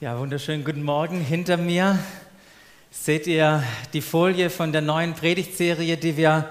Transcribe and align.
Ja, 0.00 0.16
wunderschönen 0.16 0.62
guten 0.62 0.84
Morgen. 0.84 1.20
Hinter 1.20 1.56
mir 1.56 1.98
seht 2.88 3.26
ihr 3.26 3.64
die 3.92 4.00
Folie 4.00 4.48
von 4.48 4.70
der 4.70 4.80
neuen 4.80 5.14
Predigtserie, 5.14 5.96
die 5.96 6.16
wir 6.16 6.48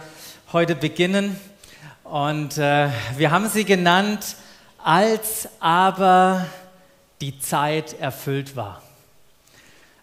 heute 0.51 0.75
beginnen. 0.75 1.39
Und 2.03 2.57
äh, 2.57 2.89
wir 3.15 3.31
haben 3.31 3.47
sie 3.47 3.63
genannt, 3.63 4.35
als 4.83 5.47
aber 5.61 6.45
die 7.21 7.39
Zeit 7.39 7.97
erfüllt 8.01 8.57
war. 8.57 8.81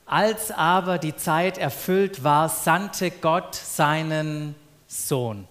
Als 0.06 0.50
aber 0.50 0.96
die 0.96 1.14
Zeit 1.14 1.58
erfüllt 1.58 2.24
war, 2.24 2.48
sandte 2.48 3.10
Gott 3.10 3.54
seinen 3.54 4.54
Sohn, 4.88 5.46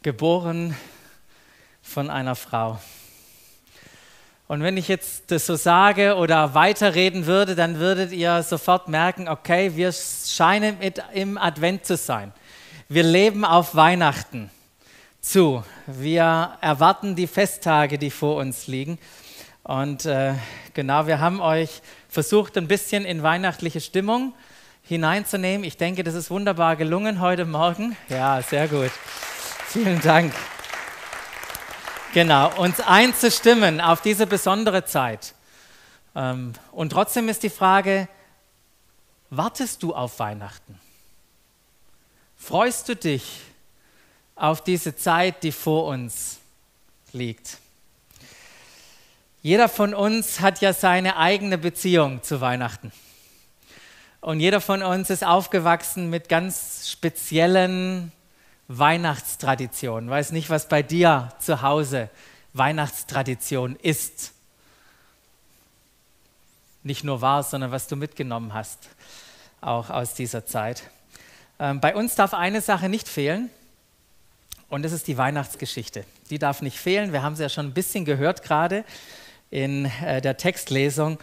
geboren 0.00 0.74
von 1.82 2.08
einer 2.08 2.36
Frau. 2.36 2.78
Und 4.48 4.62
wenn 4.62 4.76
ich 4.76 4.86
jetzt 4.86 5.30
das 5.32 5.46
so 5.46 5.56
sage 5.56 6.14
oder 6.14 6.54
weiterreden 6.54 7.26
würde, 7.26 7.56
dann 7.56 7.80
würdet 7.80 8.12
ihr 8.12 8.42
sofort 8.44 8.88
merken, 8.88 9.28
okay, 9.28 9.74
wir 9.74 9.92
scheinen 9.92 10.78
mit 10.78 11.02
im 11.14 11.36
Advent 11.36 11.84
zu 11.84 11.96
sein. 11.96 12.32
Wir 12.88 13.02
leben 13.02 13.44
auf 13.44 13.74
Weihnachten 13.74 14.50
zu. 15.20 15.64
Wir 15.86 16.52
erwarten 16.60 17.16
die 17.16 17.26
Festtage, 17.26 17.98
die 17.98 18.12
vor 18.12 18.36
uns 18.36 18.68
liegen. 18.68 18.98
Und 19.64 20.06
äh, 20.06 20.34
genau, 20.74 21.08
wir 21.08 21.18
haben 21.18 21.40
euch 21.40 21.82
versucht, 22.08 22.56
ein 22.56 22.68
bisschen 22.68 23.04
in 23.04 23.24
weihnachtliche 23.24 23.80
Stimmung 23.80 24.32
hineinzunehmen. 24.84 25.64
Ich 25.64 25.76
denke, 25.76 26.04
das 26.04 26.14
ist 26.14 26.30
wunderbar 26.30 26.76
gelungen 26.76 27.20
heute 27.20 27.44
Morgen. 27.44 27.96
Ja, 28.08 28.40
sehr 28.42 28.68
gut. 28.68 28.92
Vielen 29.66 30.00
Dank. 30.00 30.32
Genau, 32.12 32.50
uns 32.58 32.80
einzustimmen 32.80 33.80
auf 33.80 34.00
diese 34.00 34.26
besondere 34.26 34.84
Zeit. 34.84 35.34
Ähm, 36.14 36.54
und 36.72 36.90
trotzdem 36.90 37.28
ist 37.28 37.42
die 37.42 37.50
Frage, 37.50 38.08
wartest 39.30 39.82
du 39.82 39.94
auf 39.94 40.18
Weihnachten? 40.18 40.80
Freust 42.36 42.88
du 42.88 42.96
dich 42.96 43.40
auf 44.34 44.62
diese 44.62 44.96
Zeit, 44.96 45.42
die 45.42 45.52
vor 45.52 45.86
uns 45.86 46.38
liegt? 47.12 47.58
Jeder 49.42 49.68
von 49.68 49.94
uns 49.94 50.40
hat 50.40 50.60
ja 50.60 50.72
seine 50.72 51.16
eigene 51.18 51.58
Beziehung 51.58 52.22
zu 52.22 52.40
Weihnachten. 52.40 52.92
Und 54.20 54.40
jeder 54.40 54.60
von 54.60 54.82
uns 54.82 55.08
ist 55.10 55.22
aufgewachsen 55.22 56.10
mit 56.10 56.28
ganz 56.28 56.88
speziellen 56.90 58.10
Weihnachtstradition. 58.68 60.08
Weiß 60.10 60.32
nicht, 60.32 60.50
was 60.50 60.68
bei 60.68 60.82
dir 60.82 61.32
zu 61.38 61.62
Hause 61.62 62.10
Weihnachtstradition 62.52 63.76
ist. 63.76 64.32
Nicht 66.82 67.04
nur 67.04 67.20
war, 67.20 67.42
sondern 67.42 67.70
was 67.70 67.88
du 67.88 67.96
mitgenommen 67.96 68.54
hast, 68.54 68.88
auch 69.60 69.90
aus 69.90 70.14
dieser 70.14 70.46
Zeit. 70.46 70.84
Ähm, 71.58 71.80
bei 71.80 71.94
uns 71.94 72.14
darf 72.14 72.34
eine 72.34 72.60
Sache 72.60 72.88
nicht 72.88 73.08
fehlen, 73.08 73.50
und 74.68 74.82
das 74.82 74.92
ist 74.92 75.06
die 75.06 75.16
Weihnachtsgeschichte. 75.16 76.04
Die 76.30 76.38
darf 76.38 76.60
nicht 76.60 76.78
fehlen. 76.78 77.12
Wir 77.12 77.22
haben 77.22 77.36
sie 77.36 77.42
ja 77.42 77.48
schon 77.48 77.66
ein 77.66 77.74
bisschen 77.74 78.04
gehört 78.04 78.42
gerade 78.42 78.84
in 79.50 79.84
äh, 80.04 80.20
der 80.20 80.36
Textlesung. 80.36 81.18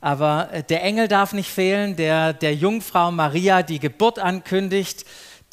Aber 0.00 0.48
äh, 0.50 0.62
der 0.62 0.82
Engel 0.82 1.08
darf 1.08 1.34
nicht 1.34 1.50
fehlen, 1.50 1.96
der 1.96 2.32
der 2.32 2.54
Jungfrau 2.54 3.10
Maria 3.10 3.62
die 3.62 3.80
Geburt 3.80 4.18
ankündigt. 4.18 5.04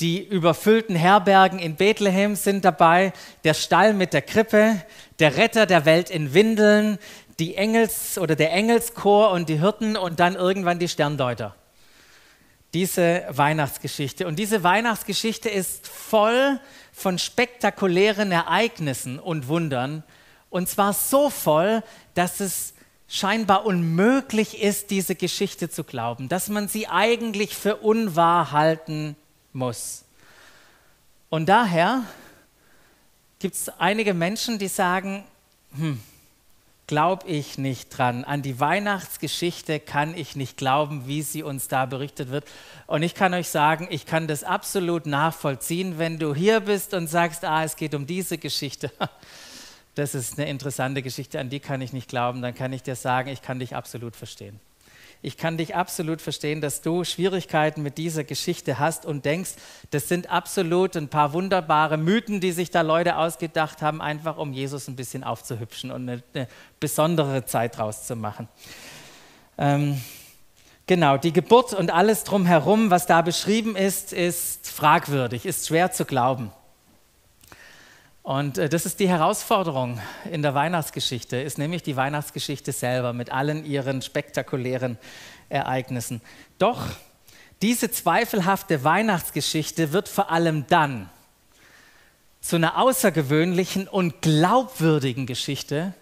Die 0.04 0.22
überfüllten 0.22 0.98
Herbergen 0.98 1.60
in 1.60 1.78
Bethlehem 1.78 2.36
sind 2.36 2.66
dabei, 2.66 3.14
der 3.46 3.54
Stall 3.54 3.94
mit 3.94 4.12
der 4.12 4.22
Krippe, 4.22 4.84
der 5.20 5.38
Retter 5.38 5.66
der 5.66 5.86
Welt 5.86 6.10
in 6.10 6.34
Windeln, 6.34 7.00
die 7.40 7.56
Engels 7.56 8.18
oder 8.18 8.36
der 8.36 8.52
Engelschor 8.52 9.32
und 9.32 9.48
die 9.48 9.62
Hirten 9.62 9.96
und 9.96 10.20
dann 10.20 10.36
irgendwann 10.36 10.78
die 10.78 10.90
Sterndeuter. 10.90 11.56
Diese 12.74 13.24
Weihnachtsgeschichte. 13.30 14.28
Und 14.28 14.40
diese 14.40 14.62
Weihnachtsgeschichte 14.62 15.48
ist 15.48 15.88
voll 15.88 16.60
von 16.92 17.18
spektakulären 17.18 18.34
Ereignissen 18.34 19.20
und 19.20 19.48
Wundern. 19.48 20.04
Und 20.50 20.68
zwar 20.68 20.92
so 20.92 21.30
voll, 21.30 21.82
dass 22.14 22.42
es 22.42 22.74
scheinbar 23.08 23.66
unmöglich 23.66 24.62
ist, 24.62 24.92
diese 24.92 25.16
Geschichte 25.16 25.70
zu 25.70 25.86
glauben, 25.86 26.28
dass 26.28 26.50
man 26.50 26.68
sie 26.68 26.90
eigentlich 26.90 27.56
für 27.56 27.78
unwahr 27.78 28.52
halten 28.52 29.16
muss. 29.54 30.06
Und 31.30 31.48
daher 31.48 32.04
gibt 33.40 33.56
es 33.56 33.70
einige 33.70 34.14
Menschen, 34.14 34.60
die 34.60 34.68
sagen, 34.68 35.24
hm, 35.76 36.00
glaube 36.88 37.28
ich 37.28 37.58
nicht 37.58 37.90
dran. 37.90 38.24
An 38.24 38.42
die 38.42 38.60
Weihnachtsgeschichte 38.60 39.80
kann 39.80 40.16
ich 40.16 40.36
nicht 40.36 40.58
glauben, 40.58 41.08
wie 41.08 41.22
sie 41.22 41.44
uns 41.44 41.68
da 41.68 41.86
berichtet 41.86 42.30
wird. 42.30 42.46
Und 42.88 43.04
ich 43.04 43.16
kann 43.16 43.34
euch 43.34 43.50
sagen, 43.50 43.88
ich 43.90 44.06
kann 44.06 44.28
das 44.28 44.44
absolut 44.44 45.06
nachvollziehen, 45.06 45.98
wenn 45.98 46.20
du 46.20 46.36
hier 46.36 46.60
bist 46.60 46.94
und 46.94 47.08
sagst, 47.08 47.46
ah, 47.46 47.64
es 47.64 47.76
geht 47.76 47.96
um 47.96 48.06
diese 48.06 48.38
Geschichte. 48.38 48.92
Das 49.96 50.16
ist 50.16 50.40
eine 50.40 50.50
interessante 50.50 51.04
Geschichte, 51.04 51.40
an 51.40 51.52
die 51.52 51.60
kann 51.60 51.80
ich 51.80 51.94
nicht 51.94 52.10
glauben. 52.10 52.42
Dann 52.42 52.56
kann 52.56 52.74
ich 52.74 52.82
dir 52.82 52.96
sagen, 52.96 53.30
ich 53.30 53.44
kann 53.44 53.60
dich 53.60 53.76
absolut 53.76 54.16
verstehen. 54.16 54.60
Ich 55.26 55.38
kann 55.38 55.58
dich 55.58 55.74
absolut 55.74 56.22
verstehen, 56.22 56.60
dass 56.60 56.82
du 56.82 57.06
Schwierigkeiten 57.06 57.82
mit 57.82 57.98
dieser 57.98 58.26
Geschichte 58.26 58.78
hast 58.78 59.06
und 59.06 59.24
denkst, 59.24 59.52
das 59.92 60.10
sind 60.10 60.30
absolut 60.30 60.98
ein 60.98 61.08
paar 61.08 61.32
wunderbare 61.32 61.96
Mythen, 61.96 62.42
die 62.42 62.52
sich 62.52 62.72
da 62.72 62.82
Leute 62.82 63.16
ausgedacht 63.16 63.82
haben, 63.82 64.02
einfach 64.02 64.36
um 64.36 64.52
Jesus 64.52 64.90
ein 64.90 64.98
bisschen 64.98 65.24
aufzuhübschen 65.24 65.92
und 65.92 66.10
eine, 66.10 66.24
eine 66.34 66.50
besondere 66.82 67.46
Zeit 67.46 67.78
draus 67.78 68.06
zu 68.06 68.18
machen. 68.18 68.50
Ähm, 69.58 70.02
genau, 70.88 71.16
die 71.16 71.32
Geburt 71.32 71.74
und 71.74 71.90
alles 71.90 72.26
drumherum, 72.26 72.90
was 72.90 73.06
da 73.06 73.22
beschrieben 73.22 73.78
ist, 73.78 74.12
ist 74.12 74.68
fragwürdig, 74.68 75.46
ist 75.46 75.68
schwer 75.68 75.90
zu 75.94 76.04
glauben. 76.04 76.52
Und 78.24 78.58
äh, 78.58 78.70
das 78.70 78.86
ist 78.86 79.02
die 79.02 79.10
Herausforderung 79.10 80.00
in 80.32 80.42
der 80.42 80.56
Weihnachtsgeschichte, 80.56 81.38
ist 81.38 81.58
nämlich 81.58 81.84
die 81.84 81.98
Weihnachtsgeschichte 81.98 82.72
selber 82.72 83.12
mit 83.12 83.32
allen 83.32 83.66
ihren 83.66 84.02
spektakulären 84.02 84.98
Ereignissen. 85.50 86.22
Doch 86.58 86.88
diese 87.62 87.92
zweifelhafte 87.92 88.86
Weihnachtsgeschichte 88.86 89.92
wird 89.92 90.08
vor 90.08 90.32
allem 90.32 90.66
dann 90.68 91.10
zu 92.40 92.56
einer 92.56 92.78
außergewöhnlichen 92.78 93.88
und 93.90 94.22
glaubwürdigen 94.22 95.26
Geschichte, 95.26 95.94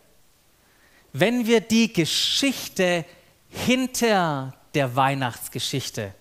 wenn 1.13 1.45
wir 1.47 1.59
die 1.59 1.91
Geschichte 1.91 3.03
hinter 3.49 4.53
der 4.75 4.95
Weihnachtsgeschichte 4.95 6.13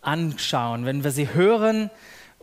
anschauen, 0.00 0.84
wenn 0.86 1.04
wir 1.04 1.12
sie 1.12 1.32
hören, 1.32 1.90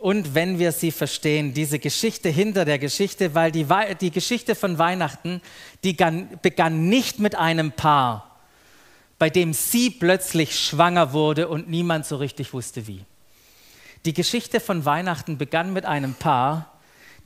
und 0.00 0.34
wenn 0.34 0.58
wir 0.58 0.72
sie 0.72 0.90
verstehen, 0.90 1.52
diese 1.52 1.78
Geschichte 1.78 2.28
hinter 2.28 2.64
der 2.64 2.78
Geschichte, 2.78 3.34
weil 3.34 3.52
die, 3.52 3.66
die 4.00 4.10
Geschichte 4.10 4.54
von 4.54 4.78
Weihnachten, 4.78 5.42
die 5.84 5.92
begann 5.92 6.88
nicht 6.88 7.18
mit 7.18 7.34
einem 7.34 7.72
Paar, 7.72 8.38
bei 9.18 9.28
dem 9.28 9.52
sie 9.52 9.90
plötzlich 9.90 10.58
schwanger 10.58 11.12
wurde 11.12 11.48
und 11.48 11.68
niemand 11.68 12.06
so 12.06 12.16
richtig 12.16 12.52
wusste 12.54 12.86
wie. 12.86 13.04
Die 14.06 14.14
Geschichte 14.14 14.60
von 14.60 14.86
Weihnachten 14.86 15.36
begann 15.36 15.74
mit 15.74 15.84
einem 15.84 16.14
Paar, 16.14 16.72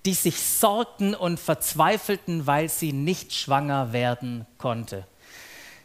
die 0.04 0.14
sich 0.14 0.40
sorgten 0.40 1.14
und 1.14 1.38
verzweifelten, 1.38 2.48
weil 2.48 2.68
sie 2.68 2.92
nicht 2.92 3.32
schwanger 3.32 3.92
werden 3.92 4.46
konnte. 4.58 5.06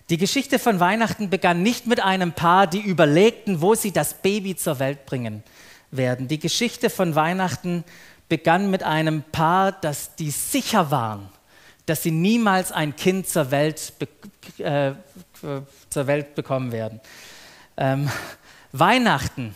Die 0.09 0.17
Geschichte 0.17 0.57
von 0.57 0.79
Weihnachten 0.79 1.29
begann 1.29 1.61
nicht 1.61 1.85
mit 1.85 1.99
einem 1.99 2.33
Paar, 2.33 2.65
die 2.65 2.81
überlegten, 2.81 3.61
wo 3.61 3.75
sie 3.75 3.91
das 3.91 4.15
Baby 4.15 4.55
zur 4.55 4.79
Welt 4.79 5.05
bringen 5.05 5.43
werden. 5.91 6.27
Die 6.27 6.39
Geschichte 6.39 6.89
von 6.89 7.15
Weihnachten 7.15 7.83
begann 8.27 8.69
mit 8.69 8.83
einem 8.83 9.23
Paar, 9.23 9.71
das 9.71 10.15
die 10.15 10.31
sicher 10.31 10.91
waren, 10.91 11.29
dass 11.85 12.03
sie 12.03 12.11
niemals 12.11 12.71
ein 12.71 12.95
Kind 12.95 13.27
zur 13.27 13.51
Welt, 13.51 13.93
äh, 14.59 14.91
zur 15.89 16.07
Welt 16.07 16.35
bekommen 16.35 16.71
werden. 16.71 17.01
Ähm, 17.77 18.09
Weihnachten 18.71 19.55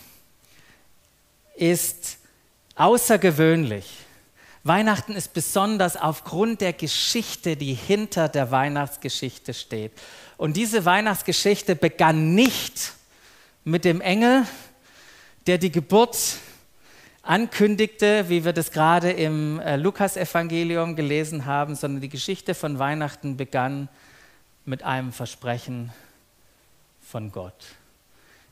ist 1.55 2.17
außergewöhnlich. 2.75 3.99
Weihnachten 4.63 5.13
ist 5.13 5.33
besonders 5.33 5.97
aufgrund 5.97 6.61
der 6.61 6.73
Geschichte, 6.73 7.57
die 7.57 7.73
hinter 7.73 8.29
der 8.29 8.49
Weihnachtsgeschichte 8.49 9.53
steht. 9.53 9.91
Und 10.37 10.55
diese 10.55 10.85
Weihnachtsgeschichte 10.85 11.75
begann 11.75 12.33
nicht 12.33 12.93
mit 13.65 13.85
dem 13.85 14.01
Engel, 14.01 14.45
der 15.47 15.57
die 15.57 15.71
Geburt 15.71 16.37
ankündigte, 17.21 18.29
wie 18.29 18.45
wir 18.45 18.53
das 18.53 18.71
gerade 18.71 19.11
im 19.11 19.59
äh, 19.59 19.77
Lukasevangelium 19.77 20.95
gelesen 20.95 21.45
haben, 21.45 21.75
sondern 21.75 22.01
die 22.01 22.09
Geschichte 22.09 22.53
von 22.53 22.79
Weihnachten 22.79 23.37
begann 23.37 23.89
mit 24.65 24.83
einem 24.83 25.11
Versprechen 25.11 25.91
von 27.01 27.31
Gott. 27.31 27.75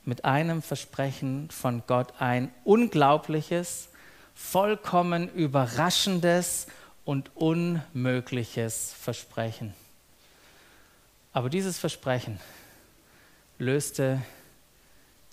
Mit 0.04 0.26
einem 0.26 0.62
Versprechen 0.62 1.50
von 1.52 1.84
Gott, 1.86 2.14
ein 2.20 2.52
unglaubliches, 2.64 3.90
vollkommen 4.34 5.30
überraschendes 5.30 6.68
und 7.06 7.36
unmögliches 7.36 8.94
Versprechen. 9.00 9.74
Aber 11.34 11.50
dieses 11.50 11.78
Versprechen 11.78 12.40
löste 13.60 14.22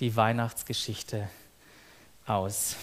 die 0.00 0.14
Weihnachtsgeschichte 0.14 1.28
aus. 2.28 2.76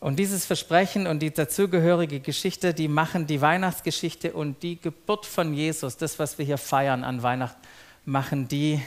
Und 0.00 0.18
dieses 0.18 0.46
Versprechen 0.46 1.08
und 1.08 1.20
die 1.20 1.32
dazugehörige 1.32 2.20
Geschichte, 2.20 2.72
die 2.72 2.86
machen 2.86 3.26
die 3.26 3.40
Weihnachtsgeschichte 3.40 4.32
und 4.32 4.62
die 4.62 4.80
Geburt 4.80 5.26
von 5.26 5.52
Jesus, 5.52 5.96
das, 5.96 6.20
was 6.20 6.38
wir 6.38 6.44
hier 6.44 6.58
feiern 6.58 7.02
an 7.02 7.22
Weihnachten, 7.24 7.60
machen 8.04 8.46
die, 8.46 8.80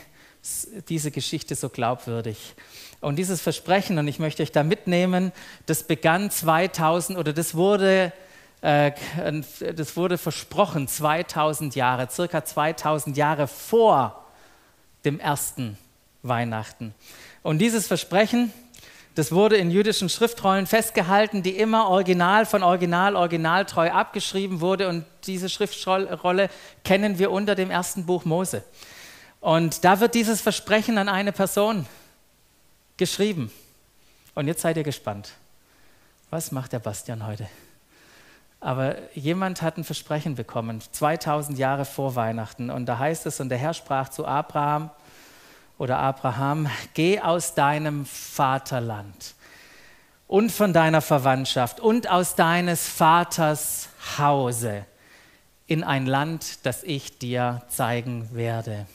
diese 0.88 1.12
Geschichte 1.12 1.56
so 1.56 1.68
glaubwürdig. 1.68 2.56
Und 3.02 3.18
dieses 3.18 3.42
Versprechen, 3.42 3.98
und 3.98 4.08
ich 4.08 4.20
möchte 4.20 4.42
euch 4.42 4.54
da 4.54 4.64
mitnehmen, 4.64 5.34
das 5.66 5.84
begann 5.84 6.32
2000 6.32 7.18
oder 7.18 7.34
das 7.34 7.56
wurde, 7.56 8.14
äh, 8.62 8.92
das 9.76 9.98
wurde 9.98 10.18
versprochen 10.18 10.88
2000 10.88 11.76
Jahre, 11.76 12.10
circa 12.10 12.46
2000 12.46 13.18
Jahre 13.18 13.48
vor 13.48 14.26
dem 15.04 15.20
ersten 15.20 15.78
Weihnachten. 16.24 16.94
Und 17.44 17.58
dieses 17.58 17.88
Versprechen, 17.88 18.54
das 19.16 19.32
wurde 19.32 19.58
in 19.58 19.72
jüdischen 19.72 20.08
Schriftrollen 20.08 20.68
festgehalten, 20.68 21.44
die 21.44 21.58
immer 21.58 21.90
original 21.90 22.46
von 22.46 22.64
original, 22.64 23.16
originaltreu 23.16 23.92
abgeschrieben 23.92 24.62
wurde. 24.62 24.88
Und 24.88 25.06
diese 25.26 25.50
Schriftrolle 25.50 26.50
kennen 26.84 27.20
wir 27.20 27.32
unter 27.32 27.56
dem 27.56 27.72
ersten 27.72 28.06
Buch 28.06 28.24
Mose. 28.24 28.64
Und 29.42 29.84
da 29.84 30.00
wird 30.00 30.16
dieses 30.16 30.40
Versprechen 30.40 30.98
an 30.98 31.10
eine 31.10 31.34
Person 31.34 31.88
geschrieben. 32.96 33.52
Und 34.34 34.48
jetzt 34.48 34.62
seid 34.62 34.78
ihr 34.78 34.84
gespannt. 34.84 35.34
Was 36.30 36.54
macht 36.54 36.72
der 36.72 36.80
Bastian 36.80 37.28
heute? 37.28 37.50
Aber 38.62 38.96
jemand 39.16 39.62
hat 39.62 39.78
ein 39.78 39.84
Versprechen 39.84 40.36
bekommen, 40.36 40.82
2000 40.92 41.58
Jahre 41.58 41.84
vor 41.84 42.16
Weihnachten. 42.16 42.70
Und 42.70 42.86
da 42.86 43.00
heißt 43.00 43.26
es, 43.26 43.42
und 43.42 43.50
der 43.50 43.58
Herr 43.58 43.74
sprach 43.74 44.08
zu 44.08 44.26
Abraham, 44.26 44.92
oder 45.82 45.98
Abraham, 45.98 46.70
geh 46.94 47.20
aus 47.22 47.56
deinem 47.56 48.06
Vaterland 48.06 49.34
und 50.28 50.52
von 50.52 50.74
deiner 50.74 51.02
Verwandtschaft 51.02 51.80
und 51.80 52.08
aus 52.08 52.36
deines 52.36 52.88
Vaters 52.88 53.90
Hause 54.20 54.86
in 55.66 55.84
ein 55.84 56.06
Land, 56.06 56.68
das 56.68 56.84
ich 56.84 57.18
dir 57.18 57.64
zeigen 57.68 58.30
werde. 58.32 58.86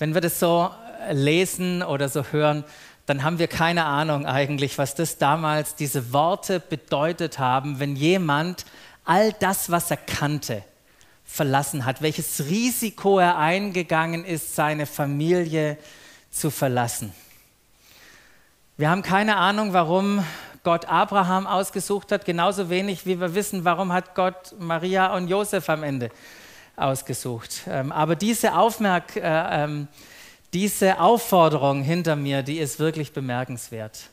Wenn 0.00 0.14
wir 0.14 0.20
das 0.20 0.40
so 0.40 0.70
lesen 1.12 1.84
oder 1.84 2.08
so 2.08 2.24
hören, 2.32 2.64
dann 3.06 3.22
haben 3.22 3.38
wir 3.38 3.46
keine 3.46 3.84
Ahnung 3.84 4.26
eigentlich, 4.26 4.78
was 4.78 4.96
das 4.96 5.16
damals, 5.18 5.76
diese 5.76 6.12
Worte 6.12 6.58
bedeutet 6.58 7.38
haben, 7.38 7.78
wenn 7.78 7.94
jemand 7.94 8.64
all 9.04 9.32
das, 9.32 9.70
was 9.70 9.92
er 9.92 9.96
kannte, 9.96 10.64
verlassen 11.34 11.84
hat, 11.84 12.00
welches 12.00 12.44
Risiko 12.44 13.18
er 13.18 13.36
eingegangen 13.36 14.24
ist, 14.24 14.54
seine 14.54 14.86
Familie 14.86 15.76
zu 16.30 16.48
verlassen. 16.48 17.12
Wir 18.76 18.88
haben 18.88 19.02
keine 19.02 19.34
Ahnung, 19.34 19.72
warum 19.72 20.24
Gott 20.62 20.84
Abraham 20.84 21.48
ausgesucht 21.48 22.12
hat, 22.12 22.24
genauso 22.24 22.70
wenig 22.70 23.04
wie 23.04 23.18
wir 23.18 23.34
wissen, 23.34 23.64
warum 23.64 23.92
hat 23.92 24.14
Gott 24.14 24.54
Maria 24.60 25.12
und 25.12 25.26
Josef 25.26 25.68
am 25.68 25.82
Ende 25.82 26.10
ausgesucht. 26.76 27.62
Ähm, 27.68 27.90
aber 27.90 28.14
diese, 28.14 28.56
Aufmerk 28.56 29.16
äh, 29.16 29.64
ähm, 29.64 29.88
diese 30.52 31.00
Aufforderung 31.00 31.82
hinter 31.82 32.14
mir, 32.14 32.44
die 32.44 32.58
ist 32.58 32.78
wirklich 32.78 33.12
bemerkenswert. 33.12 34.10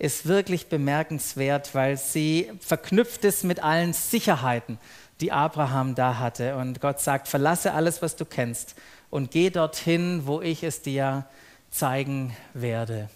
Ist 0.00 0.26
wirklich 0.26 0.66
bemerkenswert, 0.66 1.72
weil 1.72 1.96
sie 1.96 2.50
verknüpft 2.58 3.24
ist 3.24 3.44
mit 3.44 3.62
allen 3.62 3.92
Sicherheiten, 3.92 4.80
die 5.20 5.32
Abraham 5.32 5.94
da 5.94 6.18
hatte. 6.18 6.56
Und 6.56 6.80
Gott 6.80 7.00
sagt, 7.00 7.28
verlasse 7.28 7.72
alles, 7.72 8.02
was 8.02 8.16
du 8.16 8.24
kennst 8.24 8.74
und 9.10 9.30
geh 9.30 9.50
dorthin, 9.50 10.26
wo 10.26 10.40
ich 10.40 10.62
es 10.62 10.82
dir 10.82 11.26
zeigen 11.70 12.36
werde. 12.52 13.08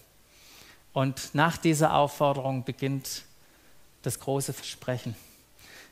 Und 0.93 1.33
nach 1.33 1.57
dieser 1.57 1.93
Aufforderung 1.93 2.63
beginnt 2.63 3.23
das 4.01 4.19
große 4.19 4.53
Versprechen. 4.53 5.15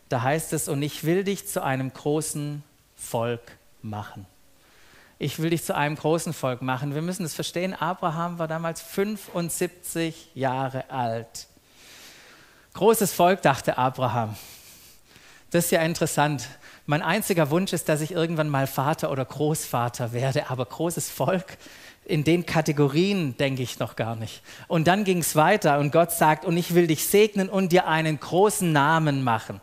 Da 0.10 0.22
heißt 0.22 0.54
es, 0.54 0.70
und 0.70 0.82
ich 0.82 1.04
will 1.04 1.24
dich 1.24 1.48
zu 1.48 1.62
einem 1.62 1.92
großen 1.92 2.64
Volk 2.96 3.58
machen. 3.82 4.26
Ich 5.20 5.40
will 5.40 5.50
dich 5.50 5.64
zu 5.64 5.76
einem 5.76 5.96
großen 5.96 6.32
Volk 6.32 6.62
machen. 6.62 6.94
Wir 6.94 7.02
müssen 7.02 7.26
es 7.26 7.34
verstehen, 7.34 7.74
Abraham 7.74 8.40
war 8.40 8.48
damals 8.48 8.82
75 8.82 10.30
Jahre 10.36 10.90
alt. 10.90 11.48
Großes 12.74 13.14
Volk, 13.14 13.42
dachte 13.42 13.78
Abraham. 13.78 14.36
Das 15.50 15.66
ist 15.66 15.72
ja 15.72 15.82
interessant. 15.82 16.48
Mein 16.86 17.02
einziger 17.02 17.50
Wunsch 17.50 17.74
ist, 17.74 17.88
dass 17.90 18.02
ich 18.02 18.12
irgendwann 18.12 18.50
mal 18.50 18.68
Vater 18.68 19.12
oder 19.12 19.24
Großvater 19.24 20.12
werde, 20.12 20.50
aber 20.50 20.66
großes 20.66 21.10
Volk, 21.10 21.58
in 22.06 22.24
den 22.24 22.46
Kategorien 22.46 23.36
denke 23.38 23.62
ich 23.62 23.80
noch 23.80 23.96
gar 23.96 24.16
nicht. 24.16 24.42
Und 24.68 24.88
dann 24.88 25.04
ging 25.04 25.20
es 25.20 25.36
weiter 25.36 25.80
und 25.80 25.92
Gott 25.92 26.12
sagt, 26.12 26.46
und 26.46 26.56
ich 26.56 26.74
will 26.74 26.88
dich 26.88 27.06
segnen 27.06 27.50
und 27.50 27.72
dir 27.72 27.88
einen 27.88 28.20
großen 28.20 28.72
Namen 28.72 29.24
machen. 29.24 29.60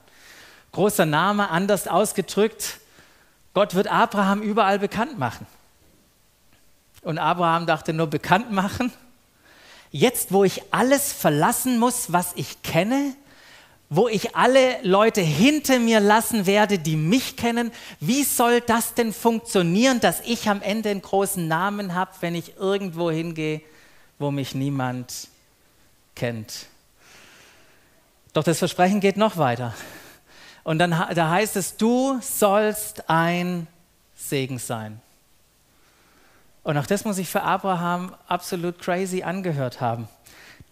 Großer 0.72 1.06
Name, 1.06 1.50
anders 1.50 1.88
ausgedrückt, 1.88 2.80
Gott 3.54 3.74
wird 3.74 3.88
Abraham 3.88 4.42
überall 4.42 4.78
bekannt 4.78 5.18
machen. 5.18 5.46
Und 7.02 7.18
Abraham 7.18 7.66
dachte 7.66 7.92
nur 7.92 8.08
bekannt 8.08 8.50
machen. 8.50 8.92
Jetzt, 9.90 10.32
wo 10.32 10.44
ich 10.44 10.62
alles 10.72 11.12
verlassen 11.12 11.78
muss, 11.78 12.12
was 12.12 12.32
ich 12.34 12.62
kenne, 12.62 13.14
wo 13.90 14.08
ich 14.08 14.34
alle 14.34 14.82
Leute 14.82 15.20
hinter 15.20 15.78
mir 15.78 16.00
lassen 16.00 16.46
werde, 16.46 16.78
die 16.78 16.96
mich 16.96 17.36
kennen. 17.36 17.70
Wie 18.00 18.24
soll 18.24 18.60
das 18.60 18.94
denn 18.94 19.12
funktionieren, 19.12 20.00
dass 20.00 20.20
ich 20.20 20.48
am 20.48 20.62
Ende 20.62 20.90
einen 20.90 21.02
großen 21.02 21.46
Namen 21.46 21.94
habe, 21.94 22.10
wenn 22.20 22.34
ich 22.34 22.56
irgendwo 22.56 23.10
hingehe, 23.10 23.60
wo 24.18 24.30
mich 24.30 24.54
niemand 24.54 25.28
kennt? 26.14 26.66
Doch 28.32 28.42
das 28.42 28.58
Versprechen 28.58 29.00
geht 29.00 29.16
noch 29.16 29.36
weiter. 29.36 29.74
Und 30.64 30.78
dann 30.78 30.90
da 30.90 31.30
heißt 31.30 31.56
es, 31.56 31.76
du 31.76 32.18
sollst 32.20 33.08
ein 33.08 33.66
Segen 34.16 34.58
sein. 34.58 35.00
Und 36.62 36.78
auch 36.78 36.86
das 36.86 37.04
muss 37.04 37.18
ich 37.18 37.28
für 37.28 37.42
Abraham 37.42 38.16
absolut 38.26 38.78
crazy 38.78 39.22
angehört 39.22 39.82
haben 39.82 40.08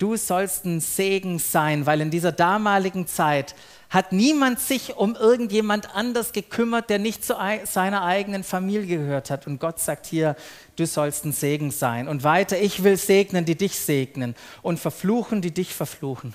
du 0.03 0.17
sollst 0.17 0.65
ein 0.65 0.81
Segen 0.81 1.39
sein, 1.39 1.87
weil 1.87 2.01
in 2.01 2.11
dieser 2.11 2.33
damaligen 2.33 3.07
Zeit 3.07 3.55
hat 3.89 4.11
niemand 4.11 4.59
sich 4.59 4.97
um 4.97 5.15
irgendjemand 5.15 5.95
anders 5.95 6.33
gekümmert, 6.33 6.91
der 6.91 6.99
nicht 6.99 7.25
zu 7.25 7.37
seiner 7.65 8.03
eigenen 8.03 8.43
Familie 8.43 8.99
gehört 8.99 9.31
hat. 9.31 9.47
Und 9.47 9.61
Gott 9.61 9.79
sagt 9.79 10.07
hier, 10.07 10.35
du 10.77 10.87
sollst 10.87 11.25
ein 11.25 11.33
Segen 11.33 11.71
sein. 11.71 12.09
Und 12.09 12.25
weiter, 12.25 12.59
ich 12.59 12.83
will 12.83 12.97
segnen, 12.97 13.45
die 13.45 13.55
dich 13.55 13.79
segnen 13.79 14.35
und 14.63 14.81
verfluchen, 14.81 15.41
die 15.41 15.53
dich 15.53 15.73
verfluchen. 15.73 16.35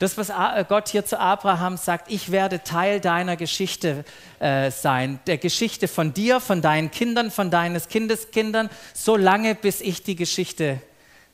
Das, 0.00 0.18
was 0.18 0.30
äh, 0.30 0.64
Gott 0.68 0.88
hier 0.88 1.04
zu 1.04 1.20
Abraham 1.20 1.76
sagt, 1.76 2.10
ich 2.10 2.32
werde 2.32 2.64
Teil 2.64 3.00
deiner 3.00 3.36
Geschichte 3.36 4.04
äh, 4.40 4.72
sein, 4.72 5.20
der 5.28 5.38
Geschichte 5.38 5.86
von 5.86 6.14
dir, 6.14 6.40
von 6.40 6.62
deinen 6.62 6.90
Kindern, 6.90 7.30
von 7.30 7.50
deines 7.50 7.88
Kindeskindern, 7.88 8.70
so 8.92 9.16
lange, 9.16 9.54
bis 9.54 9.80
ich 9.82 10.02
die 10.02 10.16
Geschichte 10.16 10.80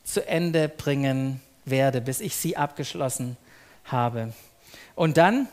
zu 0.04 0.26
Ende 0.28 0.68
bringen 0.68 1.40
werde, 1.64 2.00
bis 2.00 2.20
ich 2.20 2.36
sie 2.36 2.56
abgeschlossen 2.56 3.36
habe. 3.84 4.32
Und 4.94 5.16
dann 5.16 5.48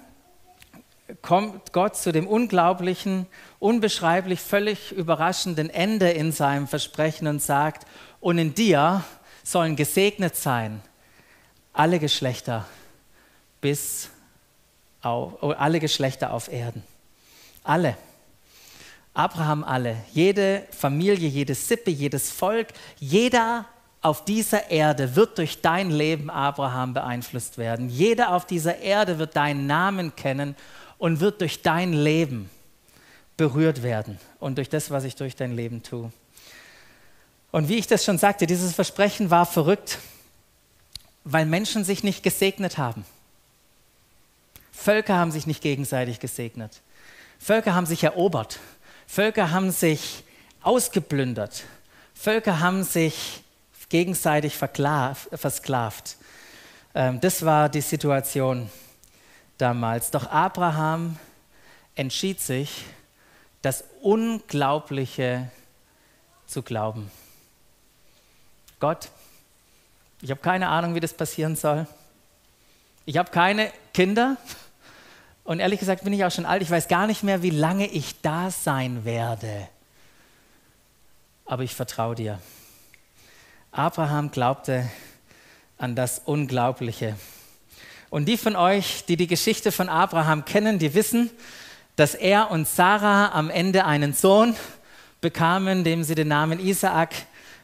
kommt 1.22 1.74
Gott 1.74 1.96
zu 1.96 2.12
dem 2.12 2.28
unglaublichen, 2.28 3.28
unbeschreiblich, 3.60 4.40
völlig 4.40 4.92
überraschenden 4.92 5.70
Ende 5.70 6.10
in 6.10 6.32
seinem 6.32 6.68
Versprechen 6.68 7.28
und 7.28 7.42
sagt, 7.42 7.88
und 8.20 8.38
in 8.38 8.54
dir 8.54 9.04
sollen 9.44 9.76
gesegnet 9.76 10.36
sein 10.36 10.82
alle 11.78 12.00
Geschlechter 12.00 12.66
bis 13.62 14.10
auf, 15.02 15.42
oh, 15.42 15.52
alle 15.52 15.80
Geschlechter 15.80 16.34
auf 16.34 16.52
Erden. 16.52 16.84
Alle. 17.64 17.98
Abraham 19.14 19.64
alle, 19.64 19.98
jede 20.14 20.68
Familie, 20.72 21.28
jede 21.28 21.56
Sippe, 21.56 21.90
jedes 21.90 22.32
Volk, 22.32 22.68
jeder 23.00 23.66
auf 24.08 24.24
dieser 24.24 24.72
Erde 24.72 25.18
wird 25.18 25.38
durch 25.38 25.60
dein 25.60 25.92
Leben, 25.92 26.30
Abraham, 26.30 26.94
beeinflusst 26.94 27.58
werden. 27.58 27.90
Jeder 27.90 28.34
auf 28.34 28.46
dieser 28.46 28.78
Erde 28.78 29.20
wird 29.20 29.36
deinen 29.36 29.68
Namen 29.68 30.16
kennen 30.16 30.56
und 30.98 31.20
wird 31.20 31.42
durch 31.42 31.62
dein 31.62 31.92
Leben 31.92 32.50
berührt 33.36 33.84
werden 33.84 34.18
und 34.40 34.58
durch 34.58 34.70
das, 34.70 34.92
was 34.92 35.04
ich 35.04 35.16
durch 35.16 35.36
dein 35.36 35.54
Leben 35.54 35.84
tue. 35.84 36.10
Und 37.52 37.68
wie 37.68 37.76
ich 37.76 37.88
das 37.88 38.06
schon 38.06 38.18
sagte, 38.18 38.48
dieses 38.48 38.74
Versprechen 38.74 39.30
war 39.30 39.46
verrückt, 39.46 40.00
weil 41.26 41.46
Menschen 41.46 41.84
sich 41.84 42.02
nicht 42.02 42.24
gesegnet 42.24 42.78
haben. 42.78 43.04
Völker 44.72 45.18
haben 45.18 45.32
sich 45.32 45.48
nicht 45.48 45.62
gegenseitig 45.62 46.22
gesegnet. 46.22 46.80
Völker 47.40 47.76
haben 47.76 47.86
sich 47.86 48.06
erobert. 48.06 48.60
Völker 49.06 49.52
haben 49.52 49.72
sich 49.72 50.24
ausgeplündert. 50.62 51.66
Völker 52.14 52.62
haben 52.62 52.86
sich 52.86 53.44
gegenseitig 53.89 54.56
versklavt. 54.58 56.17
Ähm, 56.94 57.20
das 57.22 57.46
war 57.46 57.70
die 57.70 57.82
Situation 57.82 58.70
damals. 59.58 60.12
Doch 60.12 60.29
Abraham 60.29 61.17
entschied 61.96 62.39
sich, 62.39 62.86
das 63.62 63.84
Unglaubliche 64.01 65.50
zu 66.46 66.62
glauben. 66.62 67.12
Gott, 68.79 69.10
ich 70.22 70.32
habe 70.32 70.41
keine 70.41 70.70
Ahnung, 70.70 70.96
wie 70.96 71.00
das 71.00 71.13
passieren 71.13 71.56
soll. 71.56 71.88
Ich 73.06 73.17
habe 73.17 73.32
keine 73.32 73.72
Kinder. 73.94 74.38
Und 75.44 75.60
ehrlich 75.60 75.79
gesagt 75.79 76.03
bin 76.03 76.13
ich 76.13 76.25
auch 76.25 76.32
schon 76.32 76.46
alt. 76.46 76.62
Ich 76.62 76.70
weiß 76.70 76.88
gar 76.88 77.08
nicht 77.08 77.24
mehr, 77.24 77.41
wie 77.41 77.50
lange 77.50 77.88
ich 77.88 78.22
da 78.22 78.51
sein 78.51 79.06
werde. 79.06 79.67
Aber 81.46 81.63
ich 81.63 81.74
vertraue 81.74 82.15
dir. 82.15 82.39
Abraham 83.77 84.31
glaubte 84.31 84.89
an 85.77 85.96
das 85.96 86.19
Unglaubliche. 86.25 87.15
Und 88.10 88.25
die 88.25 88.36
von 88.36 88.55
euch, 88.55 89.05
die 89.07 89.17
die 89.17 89.27
Geschichte 89.27 89.72
von 89.72 89.88
Abraham 89.88 90.46
kennen, 90.46 90.79
die 90.79 90.96
wissen, 90.96 91.29
dass 91.96 92.15
er 92.15 92.50
und 92.50 92.67
Sarah 92.67 93.34
am 93.34 93.51
Ende 93.51 93.86
einen 93.86 94.13
Sohn 94.13 94.55
bekamen, 95.22 95.84
dem 95.84 96.03
sie 96.03 96.15
den 96.15 96.29
Namen 96.29 96.60
Isaak 96.60 97.13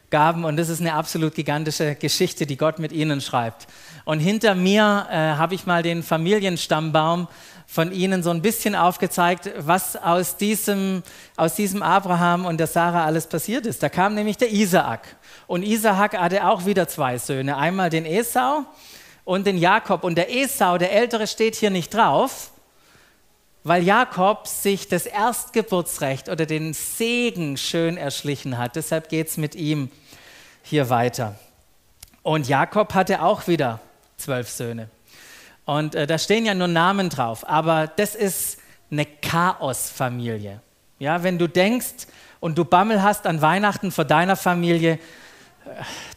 gaben. 0.08 0.44
Und 0.44 0.56
das 0.56 0.68
ist 0.68 0.80
eine 0.80 0.94
absolut 0.94 1.34
gigantische 1.34 1.96
Geschichte, 1.96 2.46
die 2.46 2.56
Gott 2.56 2.78
mit 2.78 2.92
ihnen 2.92 3.20
schreibt. 3.20 3.66
Und 4.04 4.20
hinter 4.20 4.54
mir 4.54 5.08
äh, 5.10 5.16
habe 5.16 5.56
ich 5.56 5.66
mal 5.66 5.82
den 5.82 6.04
Familienstammbaum 6.04 7.26
von 7.66 7.90
ihnen 7.90 8.22
so 8.22 8.30
ein 8.30 8.40
bisschen 8.40 8.76
aufgezeigt, 8.76 9.50
was 9.58 9.96
aus 9.96 10.36
diesem, 10.36 11.02
aus 11.36 11.56
diesem 11.56 11.82
Abraham 11.82 12.44
und 12.44 12.58
der 12.58 12.68
Sarah 12.68 13.04
alles 13.04 13.26
passiert 13.26 13.66
ist. 13.66 13.82
Da 13.82 13.88
kam 13.88 14.14
nämlich 14.14 14.36
der 14.36 14.52
Isaak. 14.52 15.16
Und 15.46 15.62
Isaak 15.62 16.18
hatte 16.18 16.46
auch 16.46 16.66
wieder 16.66 16.88
zwei 16.88 17.18
Söhne. 17.18 17.56
Einmal 17.56 17.90
den 17.90 18.06
Esau 18.06 18.64
und 19.24 19.46
den 19.46 19.58
Jakob. 19.58 20.04
Und 20.04 20.16
der 20.16 20.34
Esau, 20.34 20.78
der 20.78 20.92
Ältere, 20.92 21.26
steht 21.26 21.54
hier 21.54 21.70
nicht 21.70 21.92
drauf, 21.92 22.50
weil 23.62 23.82
Jakob 23.82 24.46
sich 24.46 24.88
das 24.88 25.06
Erstgeburtsrecht 25.06 26.28
oder 26.28 26.46
den 26.46 26.74
Segen 26.74 27.56
schön 27.56 27.96
erschlichen 27.96 28.58
hat. 28.58 28.76
Deshalb 28.76 29.08
geht 29.08 29.28
es 29.28 29.36
mit 29.36 29.54
ihm 29.54 29.90
hier 30.62 30.90
weiter. 30.90 31.34
Und 32.22 32.48
Jakob 32.48 32.94
hatte 32.94 33.22
auch 33.22 33.46
wieder 33.46 33.80
zwölf 34.16 34.48
Söhne. 34.48 34.88
Und 35.66 35.94
äh, 35.94 36.06
da 36.06 36.18
stehen 36.18 36.46
ja 36.46 36.54
nur 36.54 36.68
Namen 36.68 37.08
drauf, 37.08 37.48
aber 37.48 37.86
das 37.86 38.14
ist 38.14 38.58
eine 38.90 39.06
Chaosfamilie. 39.06 40.60
Ja, 40.98 41.22
wenn 41.22 41.38
du 41.38 41.48
denkst 41.48 42.06
und 42.40 42.56
du 42.58 42.64
Bammel 42.64 43.02
hast 43.02 43.26
an 43.26 43.40
Weihnachten 43.40 43.90
vor 43.90 44.04
deiner 44.04 44.36
Familie, 44.36 44.98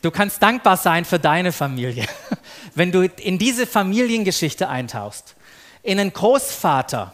du 0.02 0.12
kannst 0.12 0.42
dankbar 0.42 0.78
sein 0.78 1.06
für 1.06 1.20
deine 1.20 1.52
Familie. 1.52 2.06
wenn 2.76 2.92
du 2.92 3.02
in 3.02 3.38
diese 3.38 3.66
Familiengeschichte 3.66 4.70
eintauchst, 4.70 5.36
in 5.84 6.00
einen 6.00 6.14
Großvater, 6.14 7.14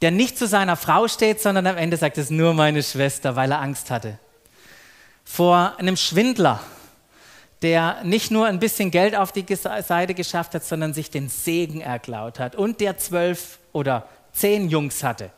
der 0.00 0.10
nicht 0.10 0.38
zu 0.38 0.46
seiner 0.46 0.76
Frau 0.76 1.08
steht, 1.08 1.40
sondern 1.40 1.66
am 1.66 1.76
Ende 1.76 1.96
sagt, 1.96 2.18
es 2.18 2.24
ist 2.24 2.30
nur 2.30 2.54
meine 2.54 2.82
Schwester, 2.82 3.36
weil 3.36 3.50
er 3.50 3.60
Angst 3.60 3.90
hatte. 3.90 4.18
Vor 5.24 5.74
einem 5.78 5.96
Schwindler, 5.96 6.60
der 7.62 8.02
nicht 8.04 8.30
nur 8.30 8.46
ein 8.46 8.58
bisschen 8.58 8.90
Geld 8.90 9.16
auf 9.16 9.32
die 9.32 9.46
Seite 9.54 10.14
geschafft 10.14 10.54
hat, 10.54 10.64
sondern 10.64 10.92
sich 10.92 11.10
den 11.10 11.28
Segen 11.28 11.80
erklaut 11.80 12.38
hat 12.38 12.54
und 12.54 12.80
der 12.80 12.98
zwölf 12.98 13.58
oder 13.72 14.06
zehn 14.32 14.68
Jungs 14.68 15.02
hatte, 15.02 15.30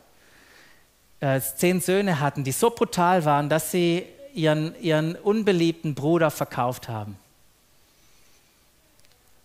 äh, 1.21 1.39
zehn 1.39 1.79
Söhne 1.79 2.19
hatten, 2.19 2.43
die 2.43 2.51
so 2.51 2.69
brutal 2.69 3.23
waren, 3.25 3.47
dass 3.49 3.71
sie 3.71 4.05
ihren, 4.37 4.79
ihren 4.81 5.15
unbeliebten 5.15 5.95
Bruder 5.95 6.31
verkauft 6.31 6.87
haben. 6.87 7.17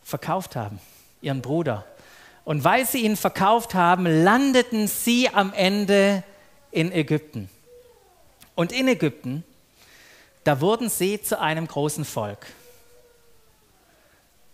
Verkauft 0.05 0.55
haben, 0.55 0.79
ihren 1.21 1.43
Bruder. 1.43 1.85
Und 2.45 2.65
weil 2.65 2.87
sie 2.87 2.99
ihn 2.99 3.17
verkauft 3.17 3.75
haben, 3.75 4.07
landeten 4.07 4.89
sie 4.89 5.29
am 5.29 5.53
Ende 5.53 6.23
in 6.71 6.93
Ägypten. 6.93 7.49
Und 8.55 8.73
in 8.73 8.89
Ägypten, 8.89 9.45
da 10.45 10.61
wurden 10.61 10.89
sie 10.89 11.21
zu 11.21 11.41
einem 11.41 11.67
großen 11.67 12.05
Volk 12.05 12.47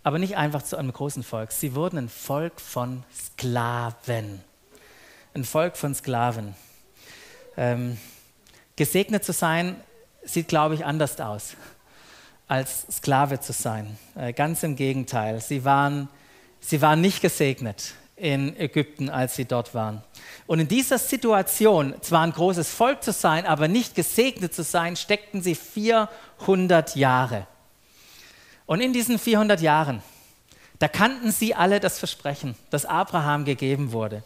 aber 0.03 0.17
nicht 0.17 0.37
einfach 0.37 0.63
zu 0.63 0.77
einem 0.77 0.93
großen 0.93 1.23
Volk. 1.23 1.51
Sie 1.51 1.75
wurden 1.75 1.97
ein 1.97 2.09
Volk 2.09 2.59
von 2.61 3.03
Sklaven. 3.13 4.41
Ein 5.33 5.43
Volk 5.43 5.77
von 5.77 5.93
Sklaven. 5.93 6.55
Ähm, 7.57 7.97
gesegnet 8.75 9.23
zu 9.23 9.33
sein, 9.33 9.79
sieht, 10.33 10.47
glaube 10.47 10.75
ich, 10.75 10.85
anders 10.85 11.19
aus, 11.19 11.55
als 12.47 12.85
Sklave 12.91 13.39
zu 13.39 13.53
sein. 13.53 13.97
Äh, 14.15 14.33
ganz 14.33 14.63
im 14.63 14.75
Gegenteil. 14.75 15.41
Sie 15.41 15.65
waren, 15.65 16.09
sie 16.59 16.81
waren 16.81 17.01
nicht 17.01 17.21
gesegnet 17.21 17.93
in 18.15 18.59
Ägypten, 18.59 19.09
als 19.09 19.35
sie 19.35 19.45
dort 19.45 19.73
waren. 19.73 20.03
Und 20.45 20.59
in 20.59 20.67
dieser 20.67 20.97
Situation, 20.97 21.95
zwar 22.01 22.21
ein 22.21 22.33
großes 22.33 22.69
Volk 22.69 23.03
zu 23.03 23.11
sein, 23.11 23.45
aber 23.45 23.67
nicht 23.67 23.95
gesegnet 23.95 24.53
zu 24.53 24.63
sein, 24.63 24.95
steckten 24.95 25.41
sie 25.41 25.55
400 25.55 26.95
Jahre. 26.95 27.47
Und 28.65 28.81
in 28.81 28.93
diesen 28.93 29.17
400 29.17 29.61
Jahren, 29.61 30.03
da 30.79 30.87
kannten 30.87 31.31
sie 31.31 31.55
alle 31.55 31.79
das 31.79 31.97
Versprechen, 31.97 32.55
das 32.69 32.85
Abraham 32.85 33.45
gegeben 33.45 33.91
wurde. 33.91 34.23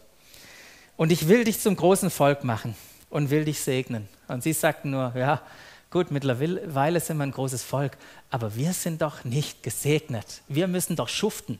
Und 0.97 1.11
ich 1.11 1.27
will 1.27 1.43
dich 1.43 1.59
zum 1.59 1.75
großen 1.75 2.09
Volk 2.09 2.43
machen 2.43 2.75
und 3.09 3.29
will 3.29 3.45
dich 3.45 3.59
segnen. 3.61 4.07
Und 4.27 4.43
sie 4.43 4.53
sagten 4.53 4.91
nur, 4.91 5.13
ja, 5.15 5.41
gut, 5.93 6.09
mittlerweile 6.09 6.99
sind 6.99 7.17
wir 7.17 7.23
ein 7.23 7.31
großes 7.31 7.61
Volk, 7.61 7.97
aber 8.31 8.55
wir 8.55 8.73
sind 8.73 9.03
doch 9.03 9.23
nicht 9.23 9.61
gesegnet. 9.61 10.41
Wir 10.47 10.67
müssen 10.67 10.95
doch 10.95 11.07
schuften. 11.07 11.59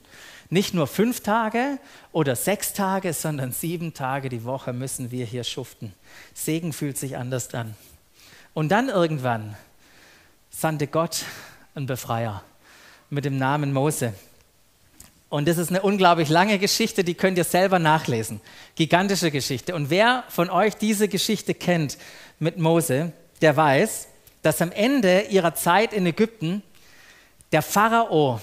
Nicht 0.50 0.74
nur 0.74 0.88
fünf 0.88 1.20
Tage 1.20 1.78
oder 2.10 2.34
sechs 2.34 2.72
Tage, 2.72 3.12
sondern 3.12 3.52
sieben 3.52 3.94
Tage 3.94 4.28
die 4.28 4.42
Woche 4.42 4.72
müssen 4.72 5.12
wir 5.12 5.24
hier 5.24 5.44
schuften. 5.44 5.94
Segen 6.34 6.72
fühlt 6.72 6.98
sich 6.98 7.16
anders 7.16 7.54
an. 7.54 7.76
Und 8.54 8.70
dann 8.70 8.88
irgendwann 8.88 9.56
sandte 10.50 10.88
Gott 10.88 11.24
einen 11.76 11.86
Befreier 11.86 12.42
mit 13.10 13.24
dem 13.24 13.38
Namen 13.38 13.72
Mose. 13.72 14.14
Und 15.28 15.46
das 15.46 15.58
ist 15.58 15.70
eine 15.70 15.82
unglaublich 15.82 16.28
lange 16.28 16.58
Geschichte, 16.58 17.04
die 17.04 17.14
könnt 17.14 17.38
ihr 17.38 17.44
selber 17.44 17.78
nachlesen. 17.78 18.40
Gigantische 18.74 19.30
Geschichte. 19.30 19.76
Und 19.76 19.90
wer 19.90 20.24
von 20.28 20.50
euch 20.50 20.74
diese 20.74 21.06
Geschichte 21.06 21.54
kennt 21.54 21.98
mit 22.40 22.58
Mose, 22.58 23.12
der 23.40 23.56
weiß, 23.56 24.08
dass 24.44 24.60
am 24.60 24.72
Ende 24.72 25.22
ihrer 25.22 25.54
Zeit 25.54 25.94
in 25.94 26.06
Ägypten 26.06 26.62
der 27.50 27.62
Pharao 27.62 28.40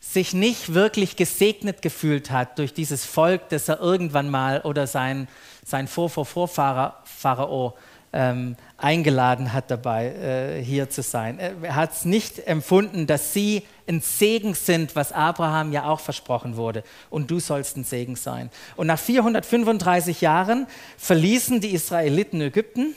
sich 0.00 0.34
nicht 0.34 0.74
wirklich 0.74 1.14
gesegnet 1.14 1.80
gefühlt 1.80 2.32
hat 2.32 2.58
durch 2.58 2.74
dieses 2.74 3.04
Volk, 3.04 3.48
das 3.50 3.68
er 3.68 3.78
irgendwann 3.78 4.30
mal 4.30 4.62
oder 4.62 4.88
sein, 4.88 5.28
sein 5.64 5.86
Vorvorvorfahrer 5.86 7.02
Pharao 7.04 7.76
ähm, 8.12 8.56
eingeladen 8.78 9.52
hat, 9.52 9.70
dabei 9.70 10.06
äh, 10.06 10.64
hier 10.64 10.90
zu 10.90 11.02
sein. 11.02 11.38
Er 11.38 11.76
hat 11.76 11.92
es 11.92 12.04
nicht 12.04 12.44
empfunden, 12.48 13.06
dass 13.06 13.32
sie 13.32 13.62
ein 13.86 14.00
Segen 14.00 14.54
sind, 14.54 14.96
was 14.96 15.12
Abraham 15.12 15.70
ja 15.72 15.84
auch 15.84 16.00
versprochen 16.00 16.56
wurde. 16.56 16.82
Und 17.10 17.30
du 17.30 17.38
sollst 17.38 17.76
ein 17.76 17.84
Segen 17.84 18.16
sein. 18.16 18.50
Und 18.74 18.88
nach 18.88 18.98
435 18.98 20.20
Jahren 20.20 20.66
verließen 20.96 21.60
die 21.60 21.74
Israeliten 21.74 22.40
Ägypten 22.40 22.94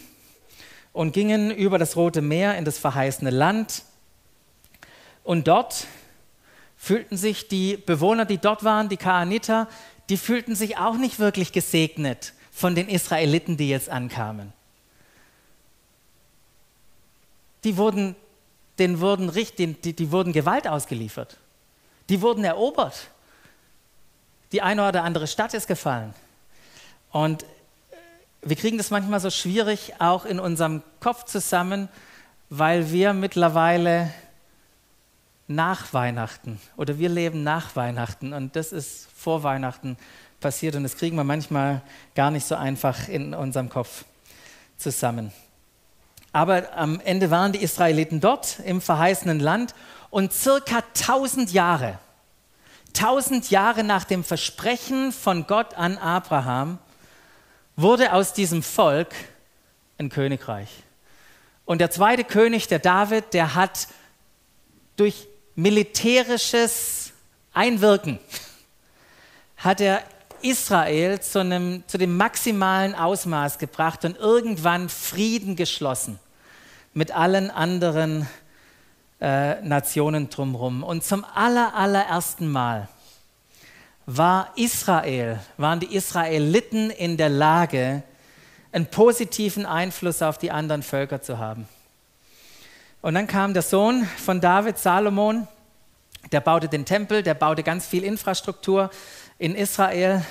und 0.93 1.13
gingen 1.13 1.51
über 1.51 1.77
das 1.77 1.95
Rote 1.95 2.21
Meer 2.21 2.57
in 2.57 2.65
das 2.65 2.77
verheißene 2.77 3.29
Land. 3.29 3.83
Und 5.23 5.47
dort 5.47 5.87
fühlten 6.77 7.17
sich 7.17 7.47
die 7.47 7.77
Bewohner, 7.77 8.25
die 8.25 8.37
dort 8.37 8.63
waren, 8.63 8.89
die 8.89 8.97
Kaaniter, 8.97 9.67
die 10.09 10.17
fühlten 10.17 10.55
sich 10.55 10.77
auch 10.77 10.97
nicht 10.97 11.19
wirklich 11.19 11.51
gesegnet 11.51 12.33
von 12.51 12.75
den 12.75 12.89
Israeliten, 12.89 13.55
die 13.57 13.69
jetzt 13.69 13.89
ankamen. 13.89 14.53
die 17.63 17.77
wurden, 17.77 18.15
denen 18.79 18.99
wurden, 18.99 19.31
die, 19.31 19.93
die, 19.93 20.11
wurden 20.11 20.33
Gewalt 20.33 20.67
ausgeliefert. 20.67 21.37
Die 22.09 22.21
wurden 22.21 22.43
erobert. 22.43 23.07
Die 24.51 24.61
eine 24.61 24.87
oder 24.87 25.03
andere 25.03 25.27
Stadt 25.27 25.53
ist 25.53 25.67
gefallen. 25.67 26.13
Und 27.11 27.45
wir 28.43 28.55
kriegen 28.55 28.77
das 28.77 28.89
manchmal 28.89 29.19
so 29.19 29.29
schwierig 29.29 29.93
auch 29.99 30.25
in 30.25 30.39
unserem 30.39 30.81
Kopf 30.99 31.25
zusammen, 31.25 31.89
weil 32.49 32.91
wir 32.91 33.13
mittlerweile 33.13 34.11
nach 35.47 35.93
Weihnachten 35.93 36.59
oder 36.77 36.97
wir 36.97 37.09
leben 37.09 37.43
nach 37.43 37.75
Weihnachten 37.75 38.33
und 38.33 38.55
das 38.55 38.71
ist 38.71 39.09
vor 39.15 39.43
Weihnachten 39.43 39.97
passiert 40.39 40.75
und 40.75 40.83
das 40.83 40.97
kriegen 40.97 41.17
wir 41.17 41.23
manchmal 41.23 41.81
gar 42.15 42.31
nicht 42.31 42.45
so 42.45 42.55
einfach 42.55 43.07
in 43.07 43.33
unserem 43.33 43.69
Kopf 43.69 44.05
zusammen. 44.77 45.31
Aber 46.33 46.75
am 46.75 46.99
Ende 47.01 47.29
waren 47.29 47.51
die 47.51 47.61
Israeliten 47.61 48.21
dort 48.21 48.59
im 48.65 48.81
verheißenen 48.81 49.39
Land 49.39 49.75
und 50.09 50.33
circa 50.33 50.77
1000 50.77 51.51
Jahre, 51.51 51.99
1000 52.95 53.51
Jahre 53.51 53.83
nach 53.83 54.05
dem 54.05 54.23
Versprechen 54.23 55.11
von 55.11 55.45
Gott 55.45 55.75
an 55.75 55.97
Abraham, 55.97 56.79
wurde 57.75 58.13
aus 58.13 58.33
diesem 58.33 58.63
Volk 58.63 59.13
ein 59.97 60.09
Königreich. 60.09 60.69
Und 61.65 61.79
der 61.79 61.91
zweite 61.91 62.23
König, 62.23 62.67
der 62.67 62.79
David, 62.79 63.33
der 63.33 63.55
hat 63.55 63.87
durch 64.97 65.27
militärisches 65.55 67.13
Einwirken, 67.53 68.19
hat 69.57 69.79
er 69.79 70.03
Israel 70.41 71.19
zu, 71.21 71.39
einem, 71.39 71.83
zu 71.87 71.97
dem 71.97 72.17
maximalen 72.17 72.95
Ausmaß 72.95 73.57
gebracht 73.57 74.05
und 74.05 74.17
irgendwann 74.17 74.89
Frieden 74.89 75.55
geschlossen 75.55 76.19
mit 76.93 77.11
allen 77.11 77.51
anderen 77.51 78.27
äh, 79.19 79.61
Nationen 79.61 80.29
drumherum. 80.29 80.83
Und 80.83 81.03
zum 81.03 81.23
aller, 81.23 81.75
allerersten 81.75 82.51
Mal 82.51 82.89
war 84.05 84.51
Israel, 84.55 85.39
waren 85.57 85.79
die 85.79 85.95
Israeliten 85.95 86.89
in 86.89 87.17
der 87.17 87.29
Lage, 87.29 88.03
einen 88.71 88.85
positiven 88.85 89.65
Einfluss 89.65 90.21
auf 90.21 90.37
die 90.37 90.51
anderen 90.51 90.83
Völker 90.83 91.21
zu 91.21 91.37
haben. 91.37 91.67
Und 93.01 93.15
dann 93.15 93.27
kam 93.27 93.53
der 93.53 93.63
Sohn 93.63 94.07
von 94.17 94.41
David, 94.41 94.77
Salomon, 94.77 95.47
der 96.31 96.39
baute 96.39 96.67
den 96.67 96.85
Tempel, 96.85 97.23
der 97.23 97.33
baute 97.33 97.63
ganz 97.63 97.85
viel 97.85 98.03
Infrastruktur 98.03 98.91
in 99.39 99.55
Israel. 99.55 100.23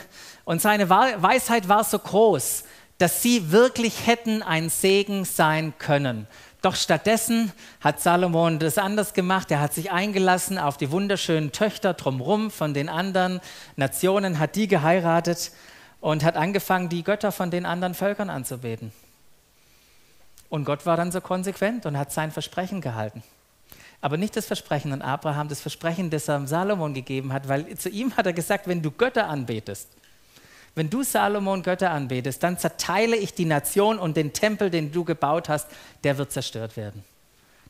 Und 0.45 0.63
seine 0.63 0.89
Weisheit 0.89 1.69
war 1.69 1.85
so 1.85 1.99
groß, 1.99 2.65
dass 2.99 3.23
sie 3.23 3.51
wirklich 3.51 4.07
hätten 4.07 4.43
ein 4.43 4.69
Segen 4.69 5.25
sein 5.25 5.75
können. 5.79 6.27
Doch 6.63 6.77
stattdessen 6.77 7.53
hat 7.81 8.01
Salomon 8.01 8.59
das 8.59 8.77
anders 8.77 9.15
gemacht. 9.15 9.51
Er 9.51 9.61
hat 9.61 9.73
sich 9.73 9.93
eingelassen 9.93 10.59
auf 10.59 10.77
die 10.77 10.91
wunderschönen 10.91 11.53
Töchter 11.53 11.95
drumherum 11.95 12.51
von 12.51 12.75
den 12.75 12.89
anderen 12.91 13.41
Nationen, 13.77 14.39
hat 14.39 14.57
die 14.57 14.69
geheiratet 14.69 15.53
und 16.01 16.23
hat 16.23 16.37
angefangen, 16.37 16.91
die 16.91 17.03
Götter 17.03 17.33
von 17.33 17.51
den 17.51 17.65
anderen 17.65 17.95
Völkern 17.95 18.29
anzubeten. 18.29 18.93
Und 20.51 20.65
Gott 20.65 20.85
war 20.85 20.97
dann 20.97 21.13
so 21.13 21.21
konsequent 21.21 21.87
und 21.87 21.97
hat 21.97 22.13
sein 22.13 22.31
Versprechen 22.31 22.81
gehalten. 22.81 23.23
Aber 24.03 24.17
nicht 24.17 24.37
das 24.37 24.47
Versprechen 24.47 24.93
an 24.93 25.03
Abraham, 25.03 25.49
das 25.49 25.61
Versprechen, 25.61 26.11
das 26.11 26.29
er 26.29 26.47
Salomon 26.47 26.93
gegeben 26.93 27.33
hat, 27.33 27.49
weil 27.49 27.77
zu 27.77 27.89
ihm 27.89 28.17
hat 28.17 28.27
er 28.27 28.33
gesagt, 28.33 28.67
wenn 28.67 28.83
du 28.83 28.91
Götter 28.91 29.29
anbetest, 29.29 29.89
wenn 30.75 30.89
du 30.89 31.03
Salomon 31.03 31.63
Götter 31.63 31.91
anbetest, 31.91 32.43
dann 32.43 32.59
zerteile 32.59 33.17
ich 33.17 33.35
die 33.35 33.45
Nation 33.45 33.99
und 33.99 34.17
den 34.17 34.33
Tempel, 34.33 34.71
den 34.71 34.93
du 34.93 35.05
gebaut 35.05 35.49
hast, 35.49 35.67
der 36.05 36.17
wird 36.19 36.33
zerstört 36.33 36.77
werden. 36.77 37.05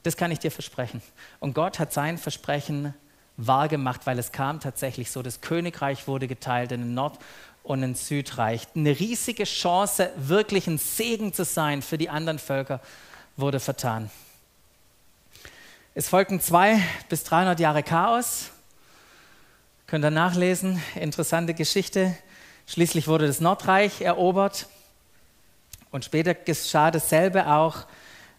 Das 0.03 0.17
kann 0.17 0.31
ich 0.31 0.39
dir 0.39 0.51
versprechen. 0.51 1.03
Und 1.41 1.55
Gott 1.55 1.79
hat 1.79 1.93
sein 1.93 2.19
Versprechen 2.19 2.95
wahrgemacht, 3.37 4.07
weil 4.07 4.19
es 4.19 4.33
kam 4.33 4.61
tatsächlich 4.61 5.11
so. 5.11 5.23
Das 5.23 5.41
Königreich 5.41 6.07
wurde 6.09 6.29
geteilt 6.29 6.73
in 6.73 6.83
ein 6.83 6.95
Nord- 6.95 7.19
und 7.63 7.83
ein 7.83 7.95
Südreich. 7.95 8.67
Eine 8.75 8.99
riesige 8.99 9.45
Chance, 9.45 10.11
wirklich 10.17 10.67
ein 10.67 10.79
Segen 10.79 11.33
zu 11.33 11.45
sein 11.45 11.83
für 11.83 11.99
die 11.99 12.09
anderen 12.09 12.39
Völker, 12.39 12.81
wurde 13.37 13.61
vertan. 13.61 14.11
Es 15.95 16.09
folgten 16.09 16.41
zwei 16.41 16.81
bis 17.09 17.25
300 17.25 17.59
Jahre 17.61 17.83
Chaos. 17.83 18.51
Könnt 19.87 20.05
ihr 20.05 20.11
nachlesen. 20.11 20.81
Interessante 20.95 21.53
Geschichte. 21.53 22.17
Schließlich 22.73 23.09
wurde 23.09 23.27
das 23.27 23.41
Nordreich 23.41 24.01
erobert 24.01 24.69
und 25.91 26.05
später 26.05 26.35
geschah 26.35 26.93
dasselbe 26.93 27.49
auch 27.49 27.85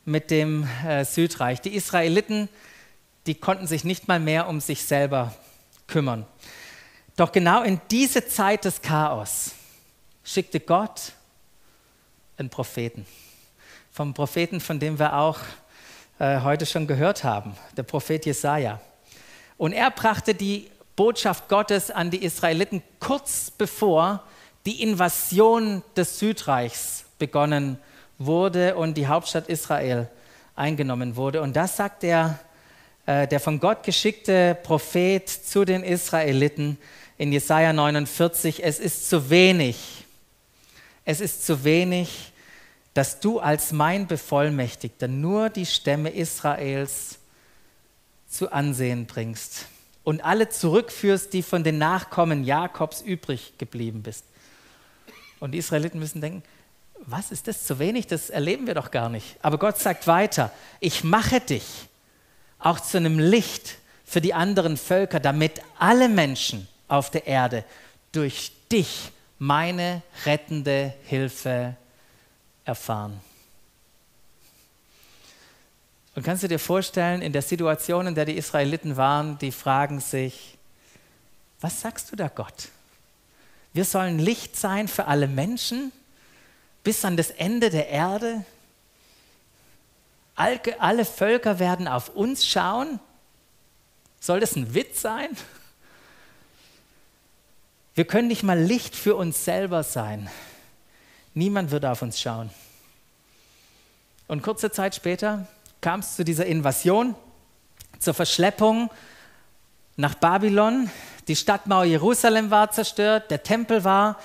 mit 0.06 0.32
dem 0.32 0.66
äh, 0.88 1.04
Südreich. 1.04 1.60
Die 1.60 1.76
Israeliten, 1.76 2.48
die 3.26 3.36
konnten 3.36 3.68
sich 3.68 3.84
nicht 3.84 4.08
mal 4.08 4.22
mehr 4.22 4.48
um 4.48 4.62
sich 4.62 4.86
selber 4.86 5.36
kümmern. 5.86 6.26
Doch 7.18 7.34
genau 7.34 7.62
in 7.64 7.82
diese 7.92 8.26
Zeit 8.26 8.64
des 8.64 8.82
Chaos 8.82 9.52
schickte 10.24 10.62
Gott 10.62 11.12
einen 12.38 12.50
Propheten. 12.50 13.06
Vom 13.92 14.14
Propheten, 14.14 14.62
von 14.62 14.80
dem 14.80 14.98
wir 14.98 15.18
auch 15.18 15.40
äh, 16.20 16.40
heute 16.40 16.66
schon 16.66 16.88
gehört 16.88 17.26
haben, 17.26 17.58
der 17.76 17.84
Prophet 17.84 18.26
Jesaja. 18.26 18.80
Und 19.58 19.74
er 19.74 19.92
brachte 19.92 20.34
die 20.34 20.72
Botschaft 20.96 21.48
Gottes 21.48 21.90
an 21.90 22.12
die 22.12 22.24
Israeliten 22.24 22.84
kurz 23.00 23.52
bevor 23.52 24.24
die 24.66 24.82
Invasion 24.84 25.84
des 25.96 26.20
Südreichs 26.20 27.06
begonnen 27.18 27.78
wurde 28.18 28.76
und 28.76 28.96
die 28.96 29.08
Hauptstadt 29.08 29.48
Israel 29.48 30.10
eingenommen 30.56 31.16
wurde. 31.16 31.42
Und 31.42 31.56
das 31.56 31.78
sagt 31.78 32.04
der, 32.04 32.40
äh, 33.06 33.28
der 33.28 33.40
von 33.40 33.60
Gott 33.60 33.84
geschickte 33.84 34.56
Prophet 34.64 35.28
zu 35.28 35.66
den 35.66 35.84
Israeliten 35.84 36.78
in 37.18 37.32
Jesaja 37.32 37.74
49. 37.74 38.64
Es 38.64 38.80
ist 38.80 39.10
zu 39.10 39.30
wenig. 39.30 40.06
Es 41.06 41.22
ist 41.22 41.46
zu 41.46 41.64
wenig, 41.64 42.32
dass 42.94 43.20
du 43.20 43.40
als 43.40 43.72
mein 43.72 44.06
Bevollmächtigter 44.06 45.08
nur 45.08 45.50
die 45.50 45.66
Stämme 45.66 46.10
Israels 46.10 47.18
zu 48.28 48.52
Ansehen 48.52 49.06
bringst 49.08 49.66
und 50.04 50.24
alle 50.24 50.50
zurückführst, 50.50 51.34
die 51.34 51.44
von 51.44 51.64
den 51.64 51.78
Nachkommen 51.78 52.44
Jakobs 52.44 53.02
übrig 53.02 53.54
geblieben 53.58 54.04
bist. 54.04 54.26
Und 55.40 55.52
die 55.52 55.58
Israeliten 55.58 56.00
müssen 56.00 56.22
denken, 56.22 56.44
was 57.06 57.32
ist 57.32 57.48
das 57.48 57.66
zu 57.66 57.80
wenig? 57.80 58.08
Das 58.08 58.30
erleben 58.30 58.68
wir 58.68 58.76
doch 58.76 58.92
gar 58.92 59.10
nicht. 59.10 59.38
Aber 59.42 59.58
Gott 59.58 59.80
sagt 59.80 60.08
weiter, 60.08 60.52
ich 60.80 61.04
mache 61.04 61.40
dich 61.40 61.66
auch 62.60 62.80
zu 62.80 62.98
einem 62.98 63.18
Licht 63.18 63.78
für 64.06 64.22
die 64.22 64.34
anderen 64.34 64.78
Völker, 64.78 65.20
damit 65.20 65.62
alle 65.80 66.10
Menschen 66.10 66.68
auf 66.88 67.10
der 67.10 67.26
Erde 67.26 67.64
durch 68.12 68.52
dich 68.72 69.12
meine 69.40 70.04
rettende 70.26 70.94
Hilfe 71.06 71.76
erfahren. 72.66 73.20
Und 76.14 76.24
kannst 76.24 76.44
du 76.44 76.48
dir 76.48 76.60
vorstellen, 76.60 77.22
in 77.22 77.32
der 77.32 77.42
Situation, 77.42 78.08
in 78.08 78.16
der 78.16 78.26
die 78.26 78.36
Israeliten 78.36 78.98
waren, 78.98 79.38
die 79.38 79.52
fragen 79.52 80.00
sich, 80.02 80.58
was 81.62 81.82
sagst 81.82 82.12
du 82.12 82.16
da 82.16 82.28
Gott? 82.28 82.70
Wir 83.74 83.86
sollen 83.86 84.20
Licht 84.20 84.58
sein 84.58 84.88
für 84.88 85.06
alle 85.06 85.28
Menschen 85.28 85.92
bis 86.84 87.06
an 87.06 87.16
das 87.16 87.30
Ende 87.30 87.70
der 87.70 87.88
Erde. 87.88 88.44
Alle 90.36 91.06
Völker 91.06 91.60
werden 91.60 91.88
auf 91.88 92.10
uns 92.10 92.46
schauen. 92.46 93.00
Soll 94.20 94.40
das 94.40 94.56
ein 94.56 94.74
Witz 94.74 95.02
sein? 95.02 95.30
Wir 97.94 98.06
können 98.06 98.28
nicht 98.28 98.44
mal 98.44 98.60
Licht 98.60 98.96
für 98.96 99.16
uns 99.16 99.46
selber 99.46 99.84
sein. 99.84 100.30
Niemand 101.34 101.72
wird 101.72 101.86
auf 101.86 102.02
uns 102.02 102.20
schauen. 102.20 102.50
Und 104.28 104.42
kurze 104.42 104.72
Zeit 104.72 104.96
später 104.96 105.48
kam 105.82 106.00
es 106.00 106.16
zu 106.16 106.24
dieser 106.24 106.46
Invasion, 106.46 107.16
zur 108.00 108.14
Verschleppung 108.14 108.90
nach 109.98 110.16
Babylon. 110.16 110.90
Die 111.28 111.36
Stadtmauer 111.36 111.86
Jerusalem 111.86 112.52
war 112.52 112.72
zerstört, 112.72 113.32
der 113.32 113.44
Tempel 113.44 113.84
war 113.84 114.20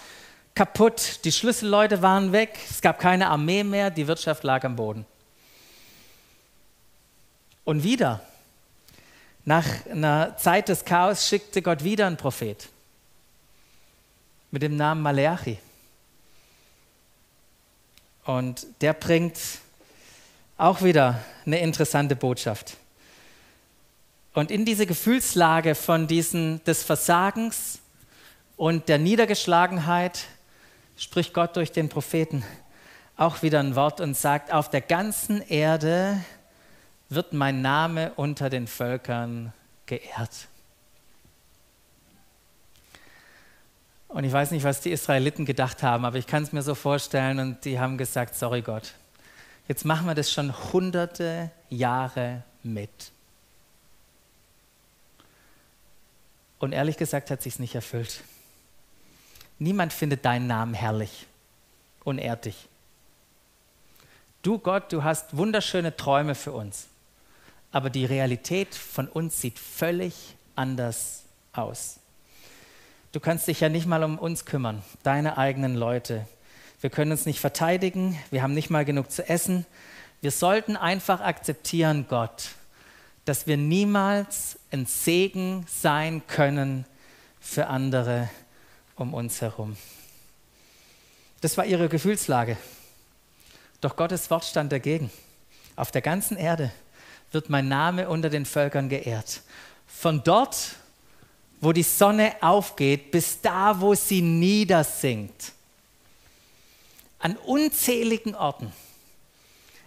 kaputt, 0.54 1.20
die 1.24 1.32
Schlüsselleute 1.32 2.00
waren 2.00 2.32
weg, 2.32 2.58
es 2.70 2.80
gab 2.80 2.98
keine 2.98 3.28
Armee 3.28 3.64
mehr, 3.64 3.90
die 3.90 4.06
Wirtschaft 4.06 4.42
lag 4.44 4.64
am 4.64 4.76
Boden. 4.76 5.04
Und 7.64 7.82
wieder, 7.82 8.22
nach 9.44 9.66
einer 9.90 10.36
Zeit 10.36 10.68
des 10.68 10.84
Chaos, 10.84 11.28
schickte 11.28 11.62
Gott 11.62 11.84
wieder 11.84 12.06
einen 12.06 12.16
Prophet 12.16 12.68
mit 14.50 14.62
dem 14.62 14.76
Namen 14.76 15.02
Maleachi. 15.02 15.58
Und 18.24 18.66
der 18.80 18.92
bringt 18.94 19.36
auch 20.56 20.82
wieder 20.82 21.20
eine 21.44 21.60
interessante 21.60 22.16
Botschaft. 22.16 22.76
Und 24.32 24.50
in 24.50 24.64
diese 24.64 24.86
Gefühlslage 24.86 25.74
von 25.74 26.06
diesen, 26.06 26.62
des 26.64 26.82
Versagens 26.82 27.80
und 28.56 28.88
der 28.88 28.98
Niedergeschlagenheit 28.98 30.24
spricht 30.96 31.32
Gott 31.34 31.56
durch 31.56 31.72
den 31.72 31.88
Propheten 31.88 32.44
auch 33.16 33.42
wieder 33.42 33.60
ein 33.60 33.74
Wort 33.76 34.00
und 34.00 34.14
sagt, 34.14 34.52
auf 34.52 34.68
der 34.68 34.82
ganzen 34.82 35.40
Erde 35.40 36.20
wird 37.08 37.32
mein 37.32 37.62
Name 37.62 38.12
unter 38.16 38.50
den 38.50 38.66
Völkern 38.66 39.52
geehrt. 39.86 40.48
Und 44.08 44.24
ich 44.24 44.32
weiß 44.32 44.50
nicht, 44.50 44.64
was 44.64 44.80
die 44.80 44.90
Israeliten 44.90 45.44
gedacht 45.44 45.82
haben, 45.82 46.04
aber 46.04 46.18
ich 46.18 46.26
kann 46.26 46.42
es 46.42 46.52
mir 46.52 46.62
so 46.62 46.74
vorstellen 46.74 47.38
und 47.38 47.64
die 47.64 47.78
haben 47.78 47.98
gesagt, 47.98 48.34
sorry 48.34 48.62
Gott, 48.62 48.94
jetzt 49.68 49.84
machen 49.84 50.06
wir 50.06 50.14
das 50.14 50.30
schon 50.32 50.54
hunderte 50.72 51.50
Jahre 51.68 52.42
mit. 52.62 53.12
Und 56.58 56.72
ehrlich 56.72 56.96
gesagt 56.96 57.30
hat 57.30 57.42
sich 57.42 57.58
nicht 57.58 57.74
erfüllt. 57.74 58.22
Niemand 59.58 59.92
findet 59.92 60.24
deinen 60.24 60.46
Namen 60.46 60.74
herrlich 60.74 61.26
und 62.04 62.18
ehrt 62.18 62.44
dich. 62.44 62.68
Du 64.42 64.58
Gott, 64.58 64.92
du 64.92 65.02
hast 65.02 65.36
wunderschöne 65.36 65.96
Träume 65.96 66.34
für 66.34 66.52
uns, 66.52 66.86
aber 67.72 67.90
die 67.90 68.04
Realität 68.04 68.74
von 68.74 69.08
uns 69.08 69.40
sieht 69.40 69.58
völlig 69.58 70.36
anders 70.54 71.24
aus. 71.52 71.98
Du 73.12 73.20
kannst 73.20 73.48
dich 73.48 73.60
ja 73.60 73.68
nicht 73.68 73.86
mal 73.86 74.04
um 74.04 74.18
uns 74.18 74.44
kümmern, 74.44 74.82
deine 75.02 75.38
eigenen 75.38 75.74
Leute. 75.74 76.26
Wir 76.80 76.90
können 76.90 77.10
uns 77.10 77.24
nicht 77.24 77.40
verteidigen, 77.40 78.18
wir 78.30 78.42
haben 78.42 78.52
nicht 78.52 78.68
mal 78.68 78.84
genug 78.84 79.10
zu 79.10 79.26
essen. 79.28 79.64
Wir 80.20 80.30
sollten 80.30 80.76
einfach 80.76 81.20
akzeptieren, 81.20 82.06
Gott, 82.08 82.50
dass 83.24 83.46
wir 83.46 83.56
niemals 83.56 84.58
ein 84.70 84.86
Segen 84.86 85.64
sein 85.68 86.22
können 86.26 86.84
für 87.40 87.68
andere 87.68 88.28
um 88.96 89.14
uns 89.14 89.40
herum. 89.40 89.76
Das 91.40 91.56
war 91.56 91.64
ihre 91.64 91.88
Gefühlslage. 91.88 92.56
Doch 93.80 93.96
Gottes 93.96 94.30
Wort 94.30 94.44
stand 94.44 94.72
dagegen. 94.72 95.10
Auf 95.76 95.90
der 95.92 96.02
ganzen 96.02 96.36
Erde 96.36 96.72
wird 97.32 97.50
mein 97.50 97.68
Name 97.68 98.08
unter 98.08 98.30
den 98.30 98.46
Völkern 98.46 98.88
geehrt. 98.88 99.42
Von 99.86 100.22
dort, 100.24 100.76
wo 101.60 101.72
die 101.72 101.82
Sonne 101.82 102.34
aufgeht, 102.40 103.10
bis 103.10 103.40
da, 103.40 103.80
wo 103.80 103.94
sie 103.94 104.22
niedersinkt. 104.22 105.52
An 107.18 107.36
unzähligen 107.36 108.34
Orten 108.34 108.72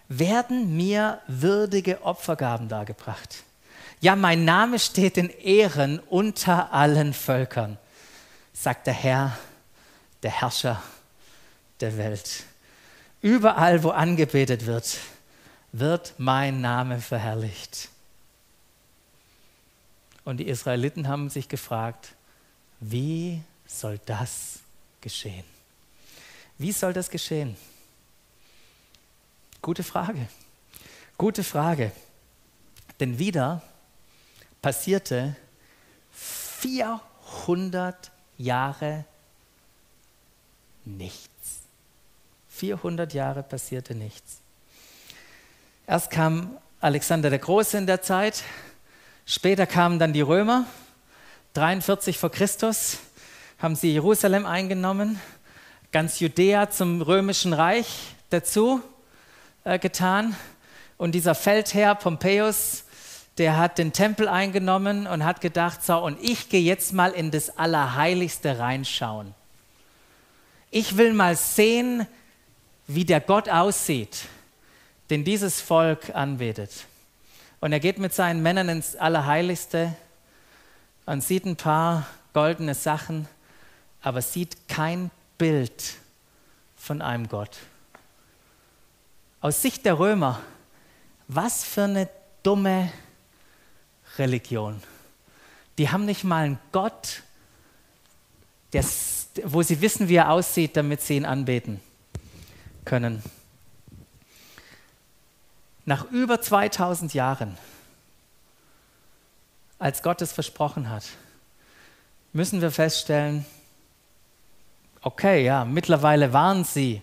werden 0.07 0.75
mir 0.75 1.21
würdige 1.27 2.03
Opfergaben 2.03 2.67
dargebracht. 2.67 3.43
Ja, 4.01 4.15
mein 4.15 4.45
Name 4.45 4.79
steht 4.79 5.17
in 5.17 5.29
Ehren 5.29 5.99
unter 5.99 6.73
allen 6.73 7.13
Völkern, 7.13 7.77
sagt 8.53 8.87
der 8.87 8.93
Herr, 8.93 9.37
der 10.23 10.31
Herrscher 10.31 10.81
der 11.79 11.97
Welt. 11.97 12.43
Überall, 13.21 13.83
wo 13.83 13.89
angebetet 13.89 14.65
wird, 14.65 14.97
wird 15.71 16.13
mein 16.17 16.61
Name 16.61 16.99
verherrlicht. 16.99 17.89
Und 20.23 20.37
die 20.37 20.47
Israeliten 20.47 21.07
haben 21.07 21.29
sich 21.29 21.49
gefragt, 21.49 22.13
wie 22.79 23.41
soll 23.67 23.99
das 24.05 24.59
geschehen? 25.01 25.58
Wie 26.59 26.73
soll 26.73 26.93
das 26.93 27.09
geschehen? 27.09 27.57
Gute 29.61 29.83
Frage. 29.83 30.27
Gute 31.17 31.43
Frage. 31.43 31.91
Denn 32.99 33.17
wieder 33.17 33.63
passierte 34.61 35.35
400 36.11 38.11
Jahre 38.37 39.05
nichts. 40.83 41.29
400 42.49 43.13
Jahre 43.13 43.41
passierte 43.41 43.95
nichts. 43.95 44.39
Erst 45.87 46.11
kam 46.11 46.57
Alexander 46.81 47.29
der 47.29 47.39
Große 47.39 47.77
in 47.77 47.87
der 47.87 48.01
Zeit, 48.01 48.43
später 49.25 49.65
kamen 49.65 49.97
dann 49.97 50.11
die 50.11 50.21
Römer, 50.21 50.65
43 51.53 52.17
vor 52.17 52.31
Christus 52.31 52.97
haben 53.59 53.75
sie 53.75 53.91
Jerusalem 53.91 54.45
eingenommen, 54.45 55.19
ganz 55.91 56.19
Judäa 56.19 56.69
zum 56.69 57.01
römischen 57.01 57.51
Reich 57.53 58.13
dazu 58.29 58.81
äh, 59.63 59.79
getan 59.79 60.35
und 60.97 61.13
dieser 61.13 61.33
Feldherr 61.33 61.95
Pompeius, 61.95 62.83
der 63.39 63.57
hat 63.57 63.79
den 63.79 63.91
Tempel 63.91 64.27
eingenommen 64.27 65.07
und 65.07 65.25
hat 65.25 65.41
gedacht, 65.41 65.83
so, 65.83 65.97
und 65.97 66.21
ich 66.21 66.49
gehe 66.49 66.61
jetzt 66.61 66.93
mal 66.93 67.11
in 67.11 67.31
das 67.31 67.57
Allerheiligste 67.57 68.59
reinschauen. 68.59 69.33
Ich 70.69 70.97
will 70.97 71.13
mal 71.13 71.35
sehen, 71.35 72.05
wie 72.85 73.05
der 73.05 73.21
Gott 73.21 73.49
aussieht, 73.49 74.25
den 75.09 75.23
dieses 75.23 75.59
Volk 75.59 76.13
anbetet. 76.13 76.85
Und 77.61 77.71
er 77.71 77.79
geht 77.79 77.97
mit 77.97 78.13
seinen 78.13 78.43
Männern 78.43 78.69
ins 78.69 78.95
Allerheiligste 78.95 79.95
und 81.07 81.23
sieht 81.23 81.45
ein 81.45 81.55
paar 81.55 82.05
goldene 82.33 82.75
Sachen, 82.75 83.27
aber 84.01 84.21
sieht 84.21 84.67
kein 84.67 85.09
Bild 85.39 85.95
von 86.75 87.01
einem 87.01 87.27
Gott. 87.27 87.57
Aus 89.41 89.63
Sicht 89.63 89.85
der 89.85 89.97
Römer, 89.97 90.39
was 91.27 91.63
für 91.63 91.85
eine 91.85 92.09
dumme 92.43 92.91
Religion. 94.17 94.83
Die 95.77 95.89
haben 95.89 96.05
nicht 96.05 96.23
mal 96.23 96.43
einen 96.43 96.59
Gott, 96.71 97.23
der, 98.73 98.83
wo 99.45 99.63
sie 99.63 99.81
wissen, 99.81 100.09
wie 100.09 100.17
er 100.17 100.29
aussieht, 100.29 100.75
damit 100.75 101.01
sie 101.01 101.15
ihn 101.15 101.25
anbeten 101.25 101.79
können. 102.83 103.23
Nach 105.85 106.11
über 106.11 106.41
2000 106.41 107.13
Jahren, 107.13 107.57
als 109.79 110.03
Gott 110.03 110.21
es 110.21 110.33
versprochen 110.33 110.89
hat, 110.89 111.05
müssen 112.33 112.61
wir 112.61 112.71
feststellen, 112.71 113.45
okay, 115.01 115.43
ja, 115.43 115.65
mittlerweile 115.65 116.33
waren 116.33 116.63
sie 116.63 117.01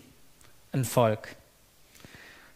ein 0.73 0.85
Volk. 0.85 1.37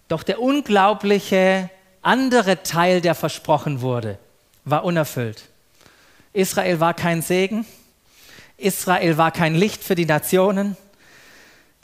Doch 0.08 0.22
der 0.22 0.40
unglaubliche 0.40 1.70
andere 2.02 2.62
Teil, 2.62 3.00
der 3.00 3.14
versprochen 3.14 3.80
wurde, 3.80 4.18
war 4.64 4.84
unerfüllt. 4.84 5.44
Israel 6.32 6.80
war 6.80 6.94
kein 6.94 7.22
Segen, 7.22 7.66
Israel 8.56 9.16
war 9.18 9.30
kein 9.30 9.54
Licht 9.54 9.82
für 9.82 9.94
die 9.94 10.06
Nationen, 10.06 10.76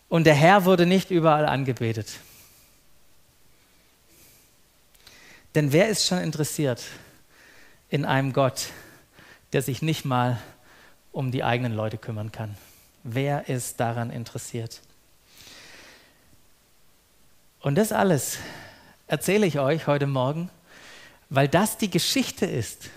und 0.09 0.25
der 0.25 0.35
Herr 0.35 0.65
wurde 0.65 0.87
nicht 0.87 1.11
überall 1.11 1.47
angebetet. 1.47 2.09
Denn 5.55 5.73
wer 5.73 5.89
ist 5.89 6.07
schon 6.07 6.19
interessiert 6.19 6.85
in 7.89 8.05
einem 8.05 8.33
Gott, 8.33 8.67
der 9.53 9.63
sich 9.63 9.83
nicht 9.83 10.05
mal 10.05 10.39
um 11.13 11.33
die 11.33 11.43
eigenen 11.43 11.73
Leute 11.73 11.99
kümmern 11.99 12.31
kann? 12.31 12.57
Wer 13.09 13.49
ist 13.49 13.79
daran 13.79 14.11
interessiert? 14.11 14.81
Und 17.61 17.77
das 17.77 17.93
alles 17.93 18.39
erzähle 19.07 19.47
ich 19.47 19.61
euch 19.61 19.87
heute 19.87 20.09
Morgen, 20.09 20.51
weil 21.31 21.47
das 21.47 21.79
die 21.79 21.89
Geschichte 21.89 22.47
ist, 22.47 22.91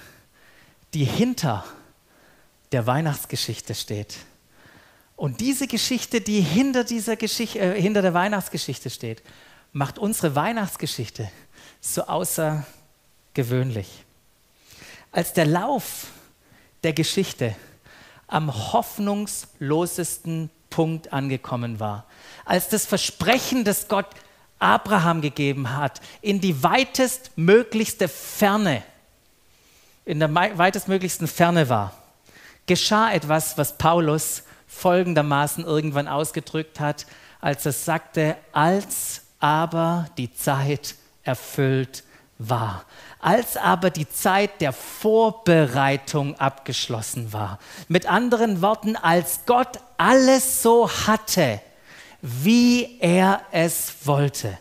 die 0.96 1.04
hinter 1.04 1.64
der 2.72 2.88
Weihnachtsgeschichte 2.88 3.76
steht. 3.76 4.16
Und 5.16 5.42
diese 5.42 5.68
Geschichte, 5.68 6.22
die 6.22 6.42
hinter, 6.42 6.84
dieser 6.84 7.16
Geschichte, 7.16 7.60
äh, 7.60 7.80
hinter 7.80 8.02
der 8.02 8.16
Weihnachtsgeschichte 8.16 8.90
steht, 8.90 9.22
macht 9.74 10.00
unsere 10.00 10.34
Weihnachtsgeschichte 10.34 11.30
so 11.82 12.06
außergewöhnlich. 12.06 13.90
Als 15.12 15.34
der 15.34 15.46
Lauf 15.46 16.08
der 16.82 16.94
Geschichte 16.94 17.56
am 18.30 18.74
hoffnungslosesten 18.74 20.50
Punkt 20.70 21.12
angekommen 21.12 21.80
war, 21.80 22.06
als 22.46 22.70
das 22.70 22.86
Versprechen, 22.86 23.64
das 23.64 23.88
Gott 23.88 24.08
Abraham 24.60 25.22
gegeben 25.22 25.76
hat, 25.76 26.02
in 26.22 26.42
die 26.42 26.64
weitestmöglichste 26.64 28.08
Ferne, 28.08 28.84
in 30.06 30.20
der 30.20 30.34
weitestmöglichsten 30.34 31.28
Ferne 31.28 31.70
war, 31.70 31.94
geschah 32.66 33.12
etwas, 33.12 33.58
was 33.58 33.78
Paulus 33.78 34.44
folgendermaßen 34.68 35.66
irgendwann 35.66 36.08
ausgedrückt 36.08 36.80
hat, 36.80 37.08
als 37.42 37.66
er 37.66 37.72
sagte, 37.72 38.38
als 38.52 39.22
aber 39.40 40.08
die 40.18 40.34
Zeit 40.34 40.96
erfüllt 41.24 42.04
war, 42.38 42.86
als 43.20 43.58
aber 43.58 43.90
die 43.90 44.08
Zeit 44.08 44.62
der 44.62 44.74
Vorbereitung 44.74 46.40
abgeschlossen 46.40 47.34
war. 47.34 47.60
Mit 47.88 48.06
anderen 48.10 48.62
Worten, 48.62 48.96
als 48.96 49.42
Gott 49.46 49.80
alles 49.98 50.64
so 50.64 50.90
hatte, 50.90 51.62
wie 52.22 53.00
er 53.00 53.42
es 53.52 53.94
wollte 54.06 54.58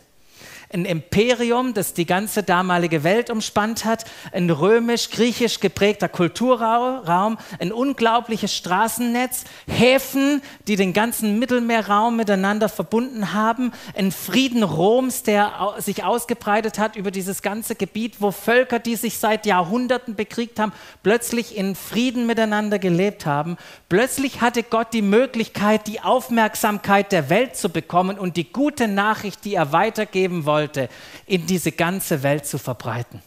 ein 0.71 0.85
Imperium, 0.85 1.73
das 1.73 1.93
die 1.95 2.05
ganze 2.05 2.43
damalige 2.43 3.03
Welt 3.03 3.31
umspannt 3.31 3.85
hat, 3.85 4.05
ein 4.31 4.49
römisch-griechisch 4.51 5.59
geprägter 5.59 6.07
Kulturraum, 6.07 7.37
ein 7.59 7.71
unglaubliches 7.71 8.53
Straßennetz, 8.53 9.45
Häfen, 9.67 10.43
die 10.67 10.75
den 10.75 10.93
ganzen 10.93 11.39
Mittelmeerraum 11.39 12.15
miteinander 12.15 12.69
verbunden 12.69 13.33
haben, 13.33 13.71
ein 13.95 14.11
Frieden 14.11 14.61
Roms, 14.61 15.23
der 15.23 15.75
sich 15.79 16.03
ausgebreitet 16.03 16.77
hat 16.77 16.95
über 16.95 17.09
dieses 17.09 17.41
ganze 17.41 17.73
Gebiet, 17.73 18.17
wo 18.19 18.29
Völker, 18.29 18.77
die 18.77 18.95
sich 18.95 19.17
seit 19.17 19.47
Jahrhunderten 19.47 20.13
bekriegt 20.13 20.59
haben, 20.59 20.71
plötzlich 21.01 21.57
in 21.57 21.73
Frieden 21.73 22.27
miteinander 22.27 22.77
gelebt 22.77 23.25
haben. 23.25 23.57
Plötzlich 23.87 24.41
hatte 24.41 24.61
Gott 24.61 24.93
die 24.93 25.01
Möglichkeit, 25.01 25.87
die 25.87 26.01
Aufmerksamkeit 26.01 27.11
der 27.11 27.31
Welt 27.31 27.55
zu 27.55 27.69
bekommen 27.69 28.19
und 28.19 28.37
die 28.37 28.51
gute 28.51 28.87
Nachricht, 28.87 29.45
die 29.45 29.55
er 29.55 29.71
weitergeben 29.71 30.45
wollte, 30.45 30.58
wollte, 30.59 30.89
in 31.25 31.45
diese 31.45 31.71
ganze 31.71 32.21
Welt 32.21 32.45
zu 32.45 32.57
verbreiten. 32.57 33.21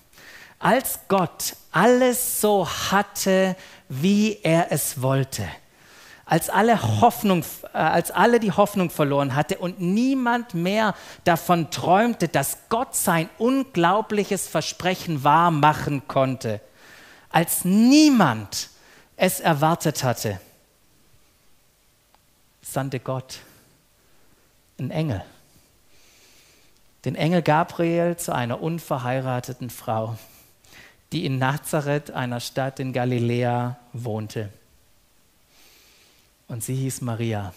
Als 0.59 1.01
Gott 1.09 1.57
alles 1.73 2.40
so 2.40 2.68
hatte, 2.68 3.57
wie 3.88 4.38
er 4.42 4.71
es 4.71 5.01
wollte, 5.01 5.49
als 6.27 6.51
alle, 6.51 6.81
Hoffnung, 7.01 7.45
äh, 7.75 7.79
als 7.79 8.11
alle 8.11 8.38
die 8.38 8.53
Hoffnung 8.53 8.90
verloren 8.90 9.35
hatte 9.35 9.59
und 9.59 9.81
niemand 9.81 10.55
mehr 10.55 10.95
davon 11.25 11.71
träumte, 11.71 12.29
dass 12.29 12.59
Gott 12.68 12.95
sein 12.95 13.29
unglaubliches 13.38 14.47
Versprechen 14.47 15.25
wahr 15.25 15.51
machen 15.51 16.07
konnte, 16.07 16.61
als 17.31 17.64
niemand 17.64 18.68
es 19.16 19.40
erwartet 19.40 20.05
hatte, 20.05 20.38
sandte 22.62 23.01
Gott 23.01 23.38
einen 24.79 24.90
Engel 24.90 25.25
den 27.05 27.15
Engel 27.15 27.43
Gabriel 27.43 28.17
zu 28.17 28.35
einer 28.35 28.62
unverheirateten 28.62 29.71
Frau, 29.71 30.17
die 31.12 31.27
in 31.27 31.38
Nazareth, 31.38 32.11
einer 32.11 32.41
Stadt 32.41 32.81
in 32.81 32.93
Galiläa, 32.93 33.79
wohnte. 33.93 34.51
Und 36.49 36.62
sie 36.62 36.75
hieß 36.75 37.01
Maria. 37.01 37.53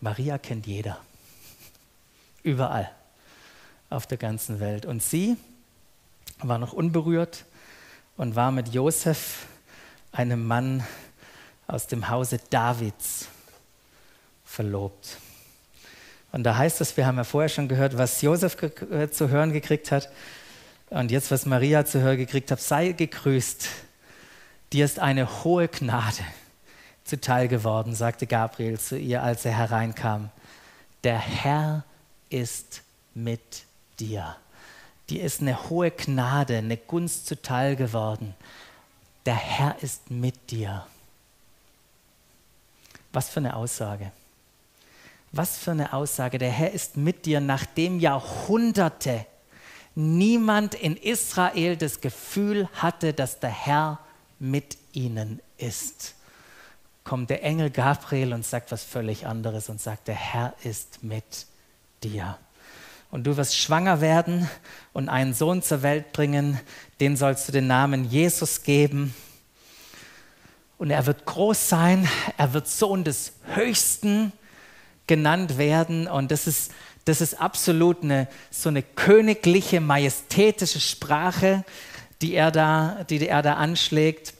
Maria 0.00 0.38
kennt 0.38 0.66
jeder. 0.66 0.98
Überall 2.42 2.90
auf 3.90 4.06
der 4.06 4.18
ganzen 4.18 4.60
Welt. 4.60 4.84
Und 4.86 5.02
sie 5.02 5.36
war 6.38 6.58
noch 6.58 6.72
unberührt 6.72 7.44
und 8.16 8.36
war 8.36 8.50
mit 8.52 8.68
Josef, 8.68 9.46
einem 10.12 10.46
Mann 10.46 10.84
aus 11.66 11.86
dem 11.86 12.08
Hause 12.08 12.38
Davids, 12.50 13.28
verlobt. 14.54 15.18
Und 16.32 16.44
da 16.44 16.56
heißt 16.56 16.80
es, 16.80 16.96
wir 16.96 17.06
haben 17.06 17.16
ja 17.16 17.24
vorher 17.24 17.48
schon 17.48 17.68
gehört, 17.68 17.96
was 17.98 18.22
Josef 18.22 18.56
äh, 18.62 19.10
zu 19.10 19.28
hören 19.28 19.52
gekriegt 19.52 19.92
hat. 19.92 20.08
Und 20.90 21.10
jetzt, 21.10 21.30
was 21.30 21.46
Maria 21.46 21.84
zu 21.84 22.00
hören 22.00 22.16
gekriegt 22.16 22.50
hat, 22.50 22.60
sei 22.60 22.92
gegrüßt. 22.92 23.68
Dir 24.72 24.84
ist 24.84 24.98
eine 24.98 25.44
hohe 25.44 25.68
Gnade 25.68 26.24
zuteil 27.04 27.48
geworden, 27.48 27.94
sagte 27.94 28.26
Gabriel 28.26 28.78
zu 28.78 28.98
ihr, 28.98 29.22
als 29.22 29.44
er 29.44 29.52
hereinkam. 29.52 30.30
Der 31.04 31.18
Herr 31.18 31.84
ist 32.30 32.82
mit 33.14 33.64
dir. 34.00 34.36
Dir 35.10 35.22
ist 35.22 35.40
eine 35.40 35.68
hohe 35.68 35.90
Gnade, 35.90 36.58
eine 36.58 36.76
Gunst 36.76 37.26
zuteil 37.26 37.76
geworden. 37.76 38.34
Der 39.26 39.36
Herr 39.36 39.76
ist 39.82 40.10
mit 40.10 40.50
dir. 40.50 40.86
Was 43.12 43.28
für 43.28 43.40
eine 43.40 43.54
Aussage. 43.54 44.10
Was 45.36 45.58
für 45.58 45.72
eine 45.72 45.92
Aussage. 45.92 46.38
Der 46.38 46.52
Herr 46.52 46.70
ist 46.70 46.96
mit 46.96 47.26
dir, 47.26 47.40
nachdem 47.40 47.98
Jahrhunderte 47.98 49.26
niemand 49.96 50.76
in 50.76 50.96
Israel 50.96 51.76
das 51.76 52.00
Gefühl 52.00 52.68
hatte, 52.74 53.12
dass 53.12 53.40
der 53.40 53.50
Herr 53.50 53.98
mit 54.38 54.78
ihnen 54.92 55.40
ist. 55.58 56.14
Kommt 57.02 57.30
der 57.30 57.42
Engel 57.42 57.70
Gabriel 57.70 58.32
und 58.32 58.46
sagt 58.46 58.70
was 58.70 58.84
völlig 58.84 59.26
anderes 59.26 59.68
und 59.68 59.80
sagt, 59.80 60.06
der 60.06 60.14
Herr 60.14 60.54
ist 60.62 61.02
mit 61.02 61.46
dir. 62.04 62.38
Und 63.10 63.24
du 63.24 63.36
wirst 63.36 63.58
schwanger 63.58 64.00
werden 64.00 64.48
und 64.92 65.08
einen 65.08 65.34
Sohn 65.34 65.62
zur 65.62 65.82
Welt 65.82 66.12
bringen, 66.12 66.60
den 67.00 67.16
sollst 67.16 67.48
du 67.48 67.52
den 67.52 67.66
Namen 67.66 68.04
Jesus 68.08 68.62
geben. 68.62 69.12
Und 70.78 70.90
er 70.90 71.06
wird 71.06 71.26
groß 71.26 71.68
sein, 71.68 72.08
er 72.36 72.52
wird 72.52 72.68
Sohn 72.68 73.02
des 73.02 73.32
Höchsten 73.54 74.32
genannt 75.06 75.58
werden. 75.58 76.08
Und 76.08 76.30
das 76.30 76.46
ist, 76.46 76.72
das 77.04 77.20
ist 77.20 77.40
absolut 77.40 78.02
eine, 78.02 78.28
so 78.50 78.68
eine 78.68 78.82
königliche, 78.82 79.80
majestätische 79.80 80.80
Sprache, 80.80 81.64
die 82.22 82.34
er 82.34 82.50
da, 82.50 83.04
die 83.08 83.26
er 83.26 83.42
da 83.42 83.54
anschlägt. 83.54 84.34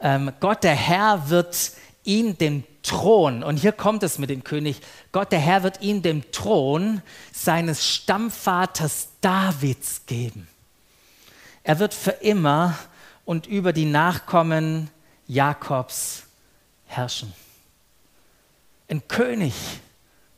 Ähm, 0.00 0.32
Gott, 0.40 0.64
der 0.64 0.74
Herr, 0.74 1.28
wird 1.28 1.72
ihn 2.04 2.38
den 2.38 2.64
Thron, 2.82 3.42
und 3.42 3.58
hier 3.58 3.72
kommt 3.72 4.02
es 4.02 4.18
mit 4.18 4.30
dem 4.30 4.42
König, 4.42 4.80
Gott, 5.12 5.32
der 5.32 5.38
Herr, 5.38 5.62
wird 5.62 5.82
ihm 5.82 6.00
den 6.00 6.30
Thron 6.32 7.02
seines 7.32 7.86
Stammvaters 7.86 9.08
Davids 9.20 10.02
geben. 10.06 10.48
Er 11.62 11.78
wird 11.78 11.92
für 11.92 12.12
immer 12.12 12.78
und 13.26 13.46
über 13.46 13.72
die 13.72 13.84
Nachkommen 13.84 14.88
Jakobs 15.26 16.24
herrschen. 16.86 17.32
Ein 18.90 19.06
König 19.06 19.54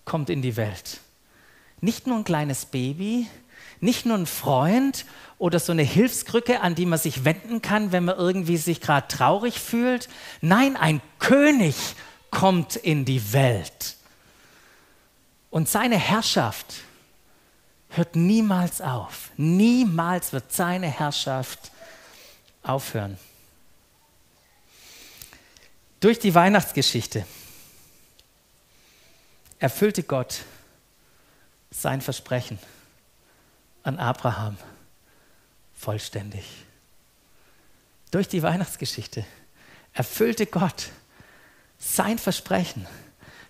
kommt 0.05 0.29
in 0.29 0.43
die 0.43 0.57
Welt. 0.57 1.01
Nicht 1.81 2.07
nur 2.07 2.19
ein 2.19 2.25
kleines 2.25 2.67
Baby, 2.67 3.27
nicht 3.81 4.05
nur 4.05 4.19
ein 4.19 4.27
Freund 4.27 5.07
oder 5.39 5.59
so 5.59 5.73
eine 5.73 5.83
Hilfskrücke, 5.83 6.61
an 6.61 6.75
die 6.75 6.85
man 6.85 6.99
sich 6.99 7.25
wenden 7.25 7.63
kann, 7.63 7.93
wenn 7.93 8.05
man 8.05 8.19
irgendwie 8.19 8.59
sich 8.59 8.83
gerade 8.83 9.09
traurig 9.09 9.59
fühlt. 9.59 10.11
Nein, 10.43 10.77
ein 10.77 11.01
König 11.19 11.75
kommt 12.31 12.77
in 12.77 13.07
die 13.07 13.33
Welt. 13.33 13.97
Und 15.51 15.71
seine 15.71 15.97
Herrschaft 15.97 16.75
hört 17.89 18.17
niemals 18.17 18.83
auf. 18.83 19.31
Niemals 19.39 20.35
wird 20.35 20.53
seine 20.53 20.89
Herrschaft 20.89 21.73
aufhören. 22.63 23.17
Durch 26.01 26.19
die 26.19 26.35
Weihnachtsgeschichte 26.35 27.25
erfüllte 29.63 30.03
Gott 30.03 30.41
sein 31.71 32.01
Versprechen 32.01 32.59
an 33.85 34.01
Abraham 34.01 34.57
vollständig. 35.73 36.45
Durch 38.11 38.27
die 38.27 38.43
Weihnachtsgeschichte 38.43 39.25
erfüllte 39.93 40.47
Gott 40.47 40.91
sein 41.79 42.19
Versprechen, 42.19 42.89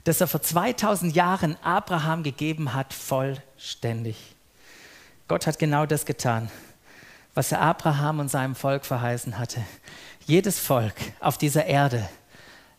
das 0.05 0.21
er 0.21 0.29
vor 0.29 0.43
2000 0.43 1.17
Jahren 1.17 1.57
Abraham 1.63 2.23
gegeben 2.23 2.75
hat, 2.75 2.93
vollständig. 2.93 4.37
Gott 5.29 5.47
hat 5.47 5.59
genau 5.59 5.87
das 5.87 6.05
getan, 6.05 6.51
was 7.33 7.53
er 7.53 7.63
Abraham 7.63 8.19
und 8.19 8.29
seinem 8.29 8.55
Volk 8.55 8.85
verheißen 8.85 9.39
hatte. 9.39 9.65
Jedes 10.27 10.59
Volk 10.59 10.95
auf 11.21 11.39
dieser 11.39 11.65
Erde 11.65 12.07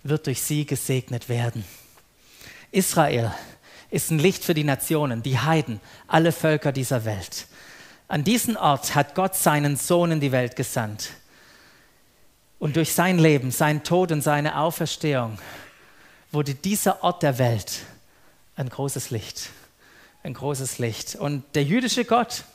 wird 0.04 0.28
durch 0.28 0.44
sie 0.44 0.68
gesegnet 0.68 1.30
werden. 1.30 1.66
Israel 2.74 3.32
ist 3.92 4.10
ein 4.10 4.20
Licht 4.20 4.44
für 4.44 4.56
die 4.56 4.64
Nationen, 4.64 5.22
die 5.22 5.38
Heiden, 5.38 5.80
alle 6.08 6.32
Völker 6.32 6.72
dieser 6.72 7.06
Welt. 7.06 7.46
An 8.08 8.24
diesen 8.24 8.58
Ort 8.58 8.96
hat 8.96 9.16
Gott 9.16 9.36
seinen 9.36 9.78
Sohn 9.78 10.12
in 10.12 10.20
die 10.20 10.32
Welt 10.32 10.56
gesandt. 10.56 11.12
Und 12.58 12.76
durch 12.76 12.94
sein 12.94 13.20
Leben, 13.20 13.52
sein 13.52 13.84
Tod 13.84 14.12
und 14.12 14.22
seine 14.22 14.58
Auferstehung 14.58 15.38
wurde 16.32 16.56
dieser 16.56 17.04
Ort 17.04 17.22
der 17.22 17.38
Welt 17.38 17.82
ein 18.56 18.70
großes 18.70 19.12
Licht. 19.12 19.50
Ein 20.24 20.34
großes 20.34 20.80
Licht. 20.80 21.16
Und 21.16 21.44
der 21.54 21.64
jüdische 21.64 22.06
Gott, 22.06 22.46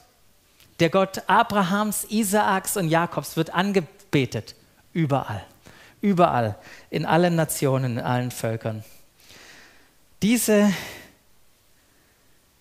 der 0.80 0.90
Gott 0.90 1.22
Abrahams, 1.28 2.04
Isaaks 2.04 2.76
und 2.76 2.88
Jakobs, 2.88 3.36
wird 3.36 3.54
angebetet 3.54 4.56
überall. 4.92 5.44
Überall, 6.00 6.56
in 6.90 7.04
allen 7.04 7.36
Nationen, 7.36 7.98
in 7.98 8.04
allen 8.04 8.30
Völkern. 8.30 8.84
Diese 10.22 10.72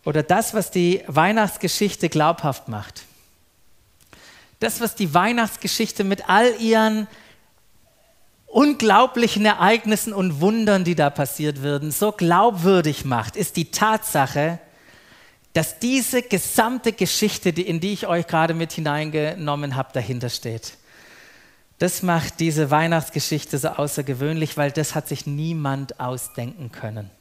oder 0.05 0.23
das, 0.23 0.53
was 0.53 0.71
die 0.71 1.03
Weihnachtsgeschichte 1.07 2.07
glaubhaft 2.07 2.69
macht, 2.69 3.03
das, 4.59 4.79
was 4.79 4.95
die 4.95 5.13
Weihnachtsgeschichte 5.13 6.03
mit 6.03 6.29
all 6.29 6.55
ihren 6.61 7.07
unglaublichen 8.47 9.45
Ereignissen 9.45 10.13
und 10.13 10.39
Wundern, 10.39 10.83
die 10.83 10.95
da 10.95 11.09
passiert 11.09 11.61
würden, 11.61 11.91
so 11.91 12.11
glaubwürdig 12.11 13.05
macht, 13.05 13.35
ist 13.35 13.57
die 13.57 13.69
Tatsache, 13.69 14.59
dass 15.53 15.79
diese 15.79 16.21
gesamte 16.21 16.93
Geschichte, 16.93 17.49
in 17.49 17.79
die 17.79 17.93
ich 17.93 18.07
euch 18.07 18.27
gerade 18.27 18.53
mit 18.53 18.71
hineingenommen 18.71 19.75
habe, 19.75 19.89
dahinter 19.93 20.29
steht. 20.29 20.73
Das 21.79 22.01
macht 22.01 22.39
diese 22.39 22.71
Weihnachtsgeschichte 22.71 23.57
so 23.57 23.67
außergewöhnlich, 23.69 24.57
weil 24.57 24.71
das 24.71 24.95
hat 24.95 25.07
sich 25.07 25.27
niemand 25.27 25.99
ausdenken 25.99 26.71
können. 26.71 27.11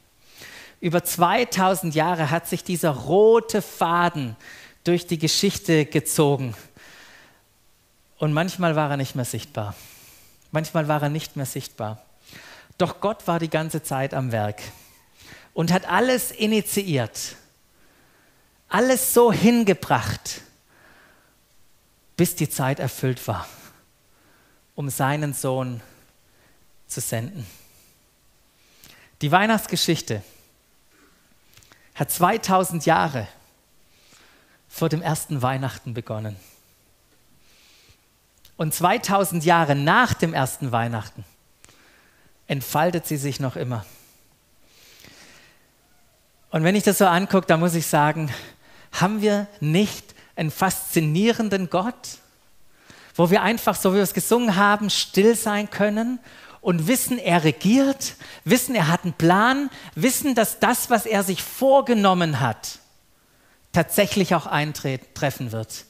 Über 0.81 1.03
2000 1.05 1.95
Jahre 1.95 2.31
hat 2.31 2.47
sich 2.47 2.65
dieser 2.65 2.91
rote 2.91 3.63
Faden 3.63 4.37
durch 4.85 5.07
die 5.07 5.19
Geschichte 5.19 5.85
gezogen. 5.87 6.55
Und 8.19 8.33
manchmal 8.33 8.77
war 8.77 8.91
er 8.91 8.97
nicht 8.97 9.15
mehr 9.15 9.25
sichtbar. 9.25 9.75
Manchmal 10.53 10.89
war 10.89 11.03
er 11.03 11.09
nicht 11.09 11.37
mehr 11.37 11.47
sichtbar. 11.47 12.03
Doch 12.79 13.01
Gott 13.01 13.27
war 13.27 13.39
die 13.39 13.51
ganze 13.51 13.83
Zeit 13.83 14.15
am 14.15 14.33
Werk 14.33 14.61
und 15.55 15.73
hat 15.73 15.89
alles 15.89 16.31
initiiert, 16.31 17.37
alles 18.69 19.15
so 19.15 19.33
hingebracht, 19.33 20.43
bis 22.17 22.37
die 22.37 22.49
Zeit 22.49 22.81
erfüllt 22.81 23.27
war 23.27 23.47
um 24.77 24.91
seinen 24.91 25.33
Sohn 25.33 25.81
zu 26.87 27.01
senden. 27.01 27.45
Die 29.23 29.33
Weihnachtsgeschichte 29.33 30.23
hat 31.97 32.11
2000 32.11 32.87
Jahre 32.87 33.27
vor 34.69 34.89
dem 34.89 35.03
ersten 35.03 35.43
Weihnachten 35.43 35.95
begonnen. 35.95 36.37
Und 38.57 38.73
2000 38.73 39.45
Jahre 39.45 39.75
nach 39.75 40.15
dem 40.15 40.33
ersten 40.33 40.71
Weihnachten 40.71 41.25
entfaltet 42.47 43.07
sie 43.07 43.17
sich 43.17 43.41
noch 43.41 43.57
immer. 43.57 43.85
Und 46.51 46.63
wenn 46.63 46.77
ich 46.77 46.85
das 46.85 46.99
so 46.99 47.07
angucke, 47.07 47.47
dann 47.49 47.61
muss 47.61 47.75
ich 47.75 47.87
sagen, 47.87 48.33
haben 48.93 49.21
wir 49.21 49.49
nicht 49.61 50.15
einen 50.37 50.53
faszinierenden 50.53 51.69
Gott? 51.69 52.19
wo 53.17 53.31
wir 53.31 53.43
einfach, 53.43 53.75
so 53.75 53.93
wie 53.93 53.97
wir 53.97 54.03
es 54.03 54.15
gesungen 54.15 54.57
haben, 54.57 54.91
still 54.91 55.35
sein 55.35 55.71
können 55.71 56.21
und 56.67 56.89
wissen, 56.89 57.21
er 57.21 57.45
regiert, 57.45 58.17
wissen, 58.43 58.75
er 58.75 58.89
hat 58.89 59.05
einen 59.05 59.13
Plan, 59.13 59.71
wissen, 59.95 60.35
dass 60.35 60.59
das, 60.59 60.91
was 60.91 61.07
er 61.07 61.23
sich 61.23 61.41
vorgenommen 61.41 62.41
hat, 62.41 62.81
tatsächlich 63.71 64.35
auch 64.35 64.47
eintreffen 64.47 65.53
wird. 65.53 65.85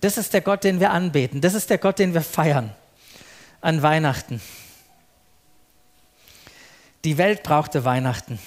Das 0.00 0.18
ist 0.18 0.34
der 0.34 0.40
Gott, 0.40 0.64
den 0.64 0.80
wir 0.80 0.90
anbeten. 0.90 1.40
Das 1.40 1.54
ist 1.54 1.70
der 1.70 1.78
Gott, 1.78 2.00
den 2.00 2.12
wir 2.12 2.22
feiern. 2.22 2.74
an 3.60 3.82
Weihnachten. 3.82 4.40
Die 7.04 7.18
Welt 7.18 7.44
brauchte 7.44 7.84
Weihnachten. 7.84 8.40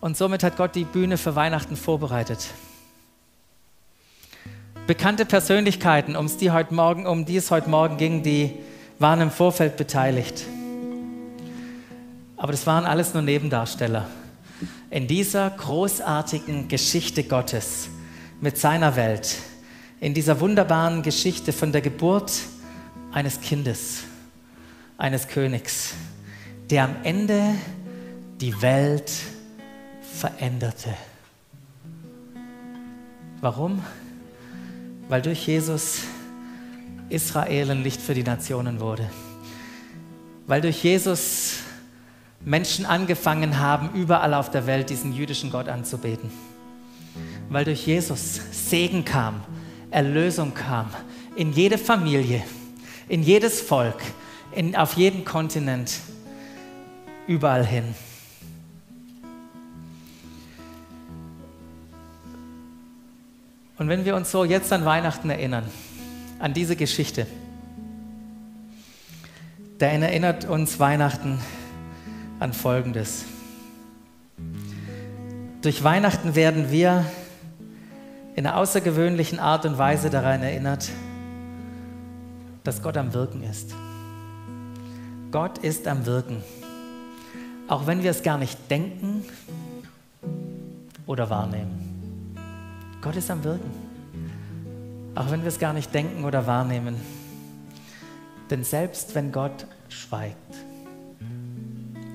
Und 0.00 0.16
somit 0.16 0.44
hat 0.44 0.56
Gott 0.56 0.76
die 0.76 0.84
Bühne 0.84 1.18
für 1.18 1.34
Weihnachten 1.34 1.76
vorbereitet. 1.76 2.46
Bekannte 4.86 5.26
Persönlichkeiten, 5.26 6.14
um 6.14 6.30
die, 6.38 6.52
heute 6.52 6.72
Morgen, 6.72 7.04
um 7.04 7.24
die 7.24 7.36
es 7.36 7.50
heute 7.50 7.68
Morgen 7.68 7.96
ging, 7.96 8.22
die 8.22 8.56
waren 8.98 9.20
im 9.20 9.30
Vorfeld 9.30 9.76
beteiligt. 9.76 10.44
Aber 12.36 12.52
das 12.52 12.66
waren 12.66 12.84
alles 12.84 13.14
nur 13.14 13.22
Nebendarsteller 13.22 14.06
in 14.90 15.06
dieser 15.06 15.50
großartigen 15.50 16.68
Geschichte 16.68 17.24
Gottes 17.24 17.88
mit 18.40 18.56
seiner 18.56 18.96
Welt, 18.96 19.36
in 20.00 20.14
dieser 20.14 20.40
wunderbaren 20.40 21.02
Geschichte 21.02 21.52
von 21.52 21.72
der 21.72 21.80
Geburt 21.80 22.32
eines 23.12 23.40
Kindes, 23.40 24.04
eines 24.96 25.28
Königs, 25.28 25.94
der 26.70 26.84
am 26.84 26.96
Ende 27.02 27.54
die 28.40 28.60
Welt 28.62 29.10
veränderte. 30.00 30.94
Warum? 33.40 33.82
Weil 35.08 35.22
durch 35.22 35.46
Jesus 35.46 36.00
Israel 37.10 37.70
ein 37.70 37.82
Licht 37.82 38.00
für 38.00 38.14
die 38.14 38.22
Nationen 38.22 38.80
wurde. 38.80 39.08
Weil 40.46 40.60
durch 40.60 40.82
Jesus 40.82 41.56
Menschen 42.44 42.86
angefangen 42.86 43.58
haben, 43.58 43.90
überall 43.94 44.34
auf 44.34 44.50
der 44.50 44.66
Welt 44.66 44.90
diesen 44.90 45.12
jüdischen 45.12 45.50
Gott 45.50 45.68
anzubeten. 45.68 46.30
Weil 47.48 47.64
durch 47.64 47.86
Jesus 47.86 48.40
Segen 48.52 49.04
kam, 49.04 49.40
Erlösung 49.90 50.54
kam, 50.54 50.90
in 51.36 51.52
jede 51.52 51.78
Familie, 51.78 52.42
in 53.08 53.22
jedes 53.22 53.60
Volk, 53.60 54.00
in, 54.52 54.76
auf 54.76 54.94
jeden 54.94 55.24
Kontinent, 55.24 55.98
überall 57.26 57.64
hin. 57.64 57.94
Und 63.78 63.88
wenn 63.88 64.04
wir 64.04 64.16
uns 64.16 64.30
so 64.30 64.44
jetzt 64.44 64.72
an 64.72 64.84
Weihnachten 64.84 65.30
erinnern, 65.30 65.64
an 66.38 66.54
diese 66.54 66.76
Geschichte, 66.76 67.26
dann 69.78 70.02
erinnert 70.02 70.44
uns 70.44 70.78
Weihnachten 70.80 71.38
an 72.40 72.52
Folgendes. 72.52 73.24
Durch 75.62 75.82
Weihnachten 75.82 76.34
werden 76.34 76.70
wir 76.70 77.04
in 78.36 78.46
einer 78.46 78.56
außergewöhnlichen 78.56 79.40
Art 79.40 79.66
und 79.66 79.78
Weise 79.78 80.10
daran 80.10 80.42
erinnert, 80.42 80.88
dass 82.62 82.82
Gott 82.82 82.96
am 82.96 83.12
Wirken 83.12 83.42
ist. 83.42 83.74
Gott 85.30 85.58
ist 85.58 85.86
am 85.88 86.06
Wirken. 86.06 86.42
Auch 87.66 87.86
wenn 87.86 88.02
wir 88.02 88.10
es 88.10 88.22
gar 88.22 88.38
nicht 88.38 88.70
denken 88.70 89.24
oder 91.06 91.28
wahrnehmen. 91.28 92.36
Gott 93.00 93.16
ist 93.16 93.30
am 93.30 93.44
Wirken. 93.44 93.87
Auch 95.18 95.32
wenn 95.32 95.40
wir 95.42 95.48
es 95.48 95.58
gar 95.58 95.72
nicht 95.72 95.92
denken 95.92 96.24
oder 96.24 96.46
wahrnehmen. 96.46 96.94
Denn 98.50 98.62
selbst 98.62 99.16
wenn 99.16 99.32
Gott 99.32 99.66
schweigt, 99.88 100.54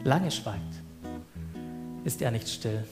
lange 0.05 0.31
schweigt, 0.31 0.61
ist 2.05 2.21
er 2.21 2.31
nicht 2.31 2.47
still. 2.47 2.85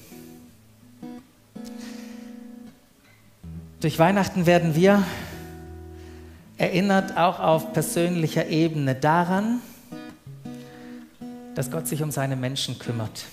Durch 3.79 3.97
Weihnachten 3.99 4.45
werden 4.45 4.75
wir 4.75 5.01
erinnert 6.57 7.15
auch 7.15 7.39
auf 7.39 7.71
persönlicher 7.71 8.47
Ebene 8.47 8.95
daran, 8.95 9.61
dass 11.55 11.71
Gott 11.71 11.87
sich 11.87 12.03
um 12.03 12.11
seine 12.11 12.35
Menschen 12.35 12.77
kümmert. 12.79 13.27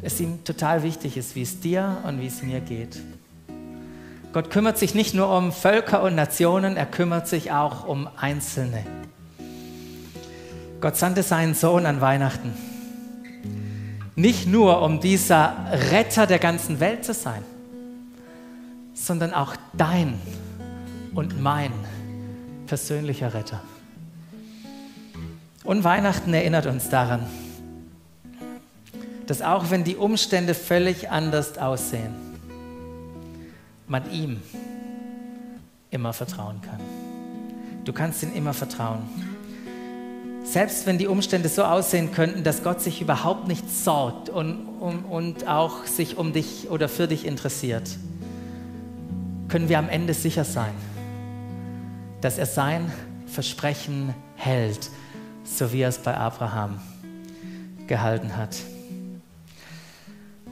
Es 0.00 0.18
ihm 0.18 0.42
total 0.42 0.82
wichtig 0.82 1.16
ist, 1.16 1.36
wie 1.36 1.42
es 1.42 1.60
dir 1.60 1.98
und 2.04 2.20
wie 2.20 2.26
es 2.26 2.42
mir 2.42 2.58
geht. 2.58 3.00
Gott 4.32 4.50
kümmert 4.50 4.78
sich 4.78 4.94
nicht 4.94 5.14
nur 5.14 5.36
um 5.36 5.52
Völker 5.52 6.02
und 6.02 6.14
Nationen, 6.14 6.76
er 6.76 6.86
kümmert 6.86 7.28
sich 7.28 7.52
auch 7.52 7.86
um 7.86 8.08
Einzelne. 8.16 8.84
Gott 10.80 10.96
sandte 10.96 11.22
seinen 11.22 11.54
Sohn 11.54 11.84
an 11.84 12.00
Weihnachten. 12.00 12.54
Nicht 14.16 14.46
nur, 14.46 14.80
um 14.82 15.00
dieser 15.00 15.54
Retter 15.90 16.26
der 16.26 16.38
ganzen 16.38 16.80
Welt 16.80 17.04
zu 17.04 17.12
sein, 17.12 17.42
sondern 18.94 19.34
auch 19.34 19.54
dein 19.74 20.18
und 21.14 21.40
mein 21.40 21.72
persönlicher 22.66 23.34
Retter. 23.34 23.62
Und 25.62 25.84
Weihnachten 25.84 26.32
erinnert 26.32 26.66
uns 26.66 26.88
daran, 26.88 27.26
dass 29.26 29.42
auch 29.42 29.70
wenn 29.70 29.84
die 29.84 29.96
Umstände 29.96 30.54
völlig 30.54 31.10
anders 31.10 31.58
aussehen, 31.58 32.31
man 33.92 34.10
ihm 34.10 34.40
immer 35.90 36.14
vertrauen 36.14 36.62
kann. 36.62 36.80
Du 37.84 37.92
kannst 37.92 38.22
ihm 38.22 38.32
immer 38.34 38.54
vertrauen. 38.54 39.02
Selbst 40.44 40.86
wenn 40.86 40.96
die 40.96 41.06
Umstände 41.06 41.48
so 41.48 41.62
aussehen 41.62 42.10
könnten, 42.10 42.42
dass 42.42 42.64
Gott 42.64 42.80
sich 42.80 43.02
überhaupt 43.02 43.46
nicht 43.48 43.70
sorgt 43.70 44.30
und, 44.30 44.66
und, 44.80 45.04
und 45.04 45.46
auch 45.46 45.84
sich 45.84 46.16
um 46.16 46.32
dich 46.32 46.70
oder 46.70 46.88
für 46.88 47.06
dich 47.06 47.26
interessiert, 47.26 47.98
können 49.48 49.68
wir 49.68 49.78
am 49.78 49.90
Ende 49.90 50.14
sicher 50.14 50.44
sein, 50.44 50.72
dass 52.22 52.38
er 52.38 52.46
sein 52.46 52.90
Versprechen 53.26 54.14
hält, 54.36 54.90
so 55.44 55.70
wie 55.72 55.82
er 55.82 55.90
es 55.90 55.98
bei 55.98 56.16
Abraham 56.16 56.80
gehalten 57.86 58.36
hat. 58.38 58.56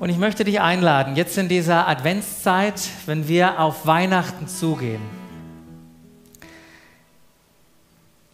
Und 0.00 0.08
ich 0.08 0.16
möchte 0.16 0.44
dich 0.44 0.62
einladen, 0.62 1.14
jetzt 1.14 1.36
in 1.36 1.50
dieser 1.50 1.86
Adventszeit, 1.86 2.80
wenn 3.04 3.28
wir 3.28 3.60
auf 3.60 3.86
Weihnachten 3.86 4.48
zugehen. 4.48 5.02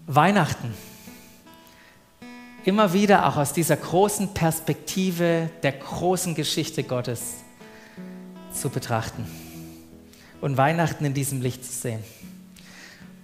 Weihnachten 0.07 0.73
immer 2.65 2.93
wieder 2.93 3.27
auch 3.27 3.37
aus 3.37 3.53
dieser 3.53 3.77
großen 3.77 4.33
Perspektive 4.33 5.51
der 5.65 5.73
großen 5.73 6.37
Geschichte 6.37 6.85
Gottes 6.85 7.39
zu 8.53 8.71
betrachten 8.71 9.27
und 10.41 10.57
Weihnachten 10.57 11.05
in 11.05 11.15
diesem 11.15 11.43
Licht 11.43 11.65
zu 11.65 11.73
sehen. 11.73 12.05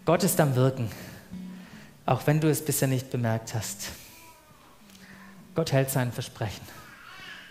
Gott 0.05 0.25
ist 0.25 0.41
am 0.41 0.57
Wirken, 0.57 0.91
auch 2.07 2.27
wenn 2.27 2.41
du 2.41 2.51
es 2.51 2.65
bisher 2.65 2.89
nicht 2.89 3.09
bemerkt 3.09 3.55
hast. 3.55 3.91
Gott 5.55 5.71
hält 5.71 5.91
sein 5.91 6.11
Versprechen. 6.11 6.82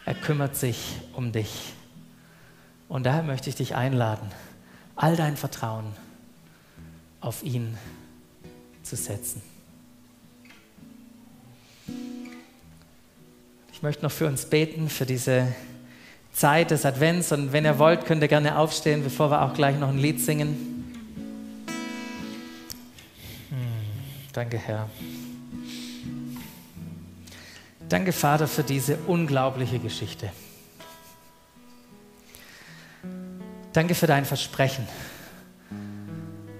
Er 0.06 0.16
kümmert 0.16 0.56
sich 0.56 0.96
um 1.14 1.32
dich. 1.32 1.74
Und 2.90 3.06
daher 3.06 3.24
möchte 3.24 3.50
ich 3.50 3.56
dich 3.56 3.76
einladen, 3.76 4.30
all 4.96 5.16
dein 5.16 5.38
Vertrauen 5.38 5.94
auf 7.22 7.44
ihn 7.44 7.78
zu 8.84 8.96
setzen. 8.96 9.42
Ich 13.72 13.82
möchte 13.82 14.04
noch 14.04 14.12
für 14.12 14.28
uns 14.28 14.46
beten, 14.46 14.90
für 14.90 15.06
diese 15.06 15.48
Zeit 16.34 16.72
des 16.72 16.86
Advents. 16.86 17.32
Und 17.32 17.54
wenn 17.54 17.66
ihr 17.66 17.80
wollt, 17.80 18.06
könnt 18.06 18.22
ihr 18.22 18.28
gerne 18.28 18.58
aufstehen, 18.58 19.04
bevor 19.04 19.32
wir 19.32 19.42
auch 19.42 19.54
gleich 19.54 19.80
noch 19.80 19.90
ein 19.90 19.98
Lied 19.98 20.20
singen. 20.20 20.94
Hm, 23.50 23.58
danke, 24.34 24.58
Herr. 24.58 24.90
Danke, 27.92 28.14
Vater, 28.14 28.48
für 28.48 28.64
diese 28.64 28.96
unglaubliche 29.06 29.78
Geschichte. 29.78 30.30
Danke 33.74 33.96
für 33.96 34.08
dein 34.08 34.24
Versprechen, 34.24 34.88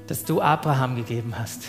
das 0.08 0.26
du 0.26 0.42
Abraham 0.42 0.98
gegeben 0.98 1.40
hast. 1.40 1.64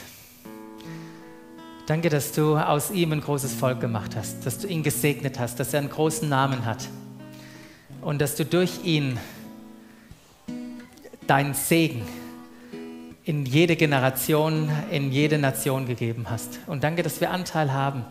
Danke, 1.87 2.09
dass 2.09 2.32
du 2.32 2.57
aus 2.57 2.91
ihm 2.91 3.12
ein 3.12 3.20
großes 3.20 3.55
Volk 3.55 3.80
gemacht 3.80 4.16
hast, 4.16 4.45
dass 4.45 4.59
du 4.59 4.66
ihn 4.66 4.82
gesegnet 4.82 5.39
hast, 5.39 5.61
dass 5.61 5.72
er 5.72 5.78
einen 5.78 5.91
großen 5.91 6.28
Namen 6.28 6.64
hat 6.64 6.89
und 8.01 8.20
dass 8.20 8.34
du 8.34 8.45
durch 8.45 8.82
ihn 8.82 9.16
deinen 11.28 11.55
Segen 11.55 12.03
in 13.22 13.47
jede 13.47 13.76
Generation, 13.76 14.72
in 14.91 15.12
jede 15.12 15.39
Nation 15.39 15.87
gegeben 15.87 16.26
hast. 16.28 16.59
Und 16.66 16.82
danke, 16.82 17.05
dass 17.05 17.20
wir 17.20 17.30
Anteil 17.30 17.72
haben 17.72 18.05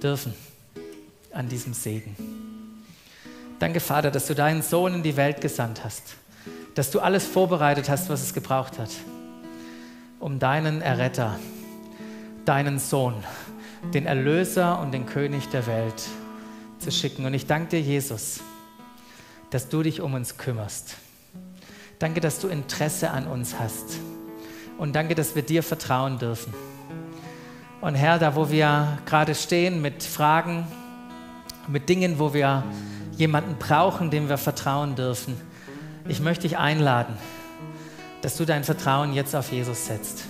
dürfen 0.00 0.32
an 1.36 1.48
diesem 1.48 1.74
Segen. 1.74 2.16
Danke, 3.58 3.80
Vater, 3.80 4.10
dass 4.10 4.26
du 4.26 4.34
deinen 4.34 4.62
Sohn 4.62 4.94
in 4.94 5.02
die 5.02 5.16
Welt 5.16 5.40
gesandt 5.40 5.84
hast, 5.84 6.16
dass 6.74 6.90
du 6.90 7.00
alles 7.00 7.26
vorbereitet 7.26 7.88
hast, 7.88 8.08
was 8.10 8.22
es 8.22 8.34
gebraucht 8.34 8.78
hat, 8.78 8.90
um 10.18 10.38
deinen 10.38 10.82
Erretter 10.82 11.38
deinen 12.46 12.78
Sohn, 12.78 13.14
den 13.92 14.06
Erlöser 14.06 14.80
und 14.80 14.92
den 14.92 15.04
König 15.04 15.48
der 15.48 15.66
Welt 15.66 16.02
zu 16.78 16.90
schicken. 16.90 17.26
Und 17.26 17.34
ich 17.34 17.46
danke 17.46 17.70
dir, 17.70 17.80
Jesus, 17.80 18.40
dass 19.50 19.68
du 19.68 19.82
dich 19.82 20.00
um 20.00 20.14
uns 20.14 20.38
kümmerst. 20.38 20.96
Danke, 21.98 22.20
dass 22.20 22.38
du 22.38 22.48
Interesse 22.48 23.10
an 23.10 23.26
uns 23.26 23.58
hast 23.58 23.98
Und 24.78 24.94
danke, 24.94 25.14
dass 25.14 25.34
wir 25.34 25.42
dir 25.42 25.62
vertrauen 25.62 26.18
dürfen. 26.18 26.52
Und 27.80 27.94
Herr, 27.94 28.18
da 28.18 28.36
wo 28.36 28.50
wir 28.50 28.98
gerade 29.06 29.34
stehen 29.34 29.80
mit 29.80 30.02
Fragen, 30.02 30.66
mit 31.68 31.88
Dingen, 31.88 32.18
wo 32.18 32.32
wir 32.34 32.64
jemanden 33.16 33.56
brauchen, 33.58 34.10
dem 34.10 34.28
wir 34.28 34.38
vertrauen 34.38 34.94
dürfen, 34.94 35.36
ich 36.08 36.20
möchte 36.20 36.42
dich 36.42 36.56
einladen, 36.56 37.14
dass 38.22 38.36
du 38.36 38.44
dein 38.44 38.64
Vertrauen 38.64 39.12
jetzt 39.12 39.34
auf 39.34 39.50
Jesus 39.50 39.86
setzt. 39.86 40.24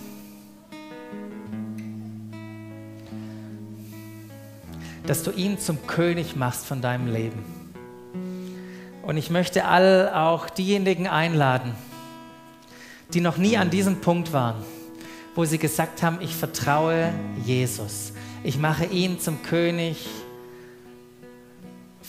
Dass 5.07 5.22
du 5.22 5.30
ihn 5.30 5.59
zum 5.59 5.87
König 5.87 6.37
machst 6.37 6.66
von 6.66 6.80
deinem 6.80 7.12
Leben. 7.12 7.45
Und 9.03 9.16
ich 9.16 9.30
möchte 9.30 9.66
all 9.66 10.11
auch 10.12 10.51
diejenigen 10.51 11.07
einladen, 11.07 11.74
die 13.14 13.20
noch 13.20 13.37
nie 13.37 13.57
an 13.57 13.70
diesem 13.70 14.01
Punkt 14.01 14.32
waren, 14.32 14.64
wo 15.34 15.45
sie 15.45 15.59
gesagt 15.59 16.03
haben, 16.03 16.18
ich 16.20 16.34
vertraue 16.34 17.12
Jesus. 17.45 18.12
Ich 18.43 18.59
mache 18.59 18.87
ihn 18.87 19.20
zum 19.20 19.43
König 19.43 20.09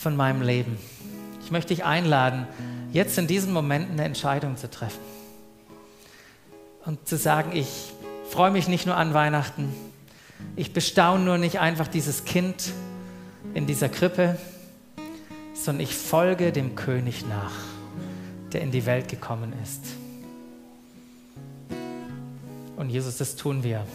von 0.08 0.16
meinem 0.16 0.41
Leben. 0.41 0.78
Ich 1.43 1.51
möchte 1.51 1.76
dich 1.76 1.84
einladen, 1.84 2.47
jetzt 2.93 3.18
in 3.18 3.28
diesem 3.28 3.51
Moment 3.51 3.91
eine 3.91 4.05
Entscheidung 4.05 4.55
zu 4.55 4.72
treffen. 4.72 5.01
Und 6.86 7.05
zu 7.10 7.18
sagen, 7.18 7.51
ich 7.53 7.91
freue 8.30 8.51
mich 8.51 8.70
nicht 8.70 8.86
nur 8.86 8.95
an 8.95 9.14
Weihnachten, 9.14 9.68
ich 10.55 10.72
bestaune 10.72 11.26
nur 11.26 11.38
nicht 11.38 11.60
einfach 11.60 11.89
dieses 11.89 12.24
Kind 12.24 12.72
in 13.53 13.68
dieser 13.68 13.89
Krippe, 13.89 14.38
sondern 15.53 15.84
ich 15.84 15.93
folge 15.93 16.53
dem 16.53 16.76
König 16.76 17.26
nach, 17.28 17.51
der 18.53 18.62
in 18.62 18.72
die 18.72 18.86
Welt 18.86 19.10
gekommen 19.10 19.51
ist. 19.62 19.84
Und 22.78 22.91
Jesus, 22.91 23.18
das 23.18 23.36
tun 23.36 23.62
wir 23.62 23.86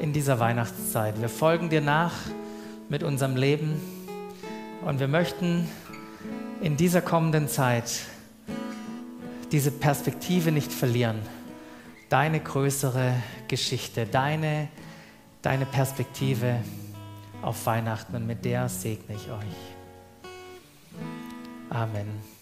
in 0.00 0.12
dieser 0.12 0.40
Weihnachtszeit. 0.40 1.20
Wir 1.20 1.28
folgen 1.28 1.70
dir 1.70 1.82
nach 1.82 2.14
mit 2.88 3.04
unserem 3.04 3.36
Leben 3.36 3.93
und 4.84 5.00
wir 5.00 5.08
möchten 5.08 5.66
in 6.60 6.76
dieser 6.76 7.00
kommenden 7.00 7.48
Zeit 7.48 8.02
diese 9.50 9.70
Perspektive 9.70 10.52
nicht 10.52 10.72
verlieren. 10.72 11.20
Deine 12.08 12.40
größere 12.40 13.14
Geschichte, 13.48 14.06
deine, 14.06 14.68
deine 15.42 15.66
Perspektive 15.66 16.60
auf 17.42 17.66
Weihnachten 17.66 18.14
und 18.16 18.26
mit 18.26 18.44
der 18.44 18.68
segne 18.68 19.16
ich 19.16 19.30
euch. 19.30 19.74
Amen. 21.70 22.33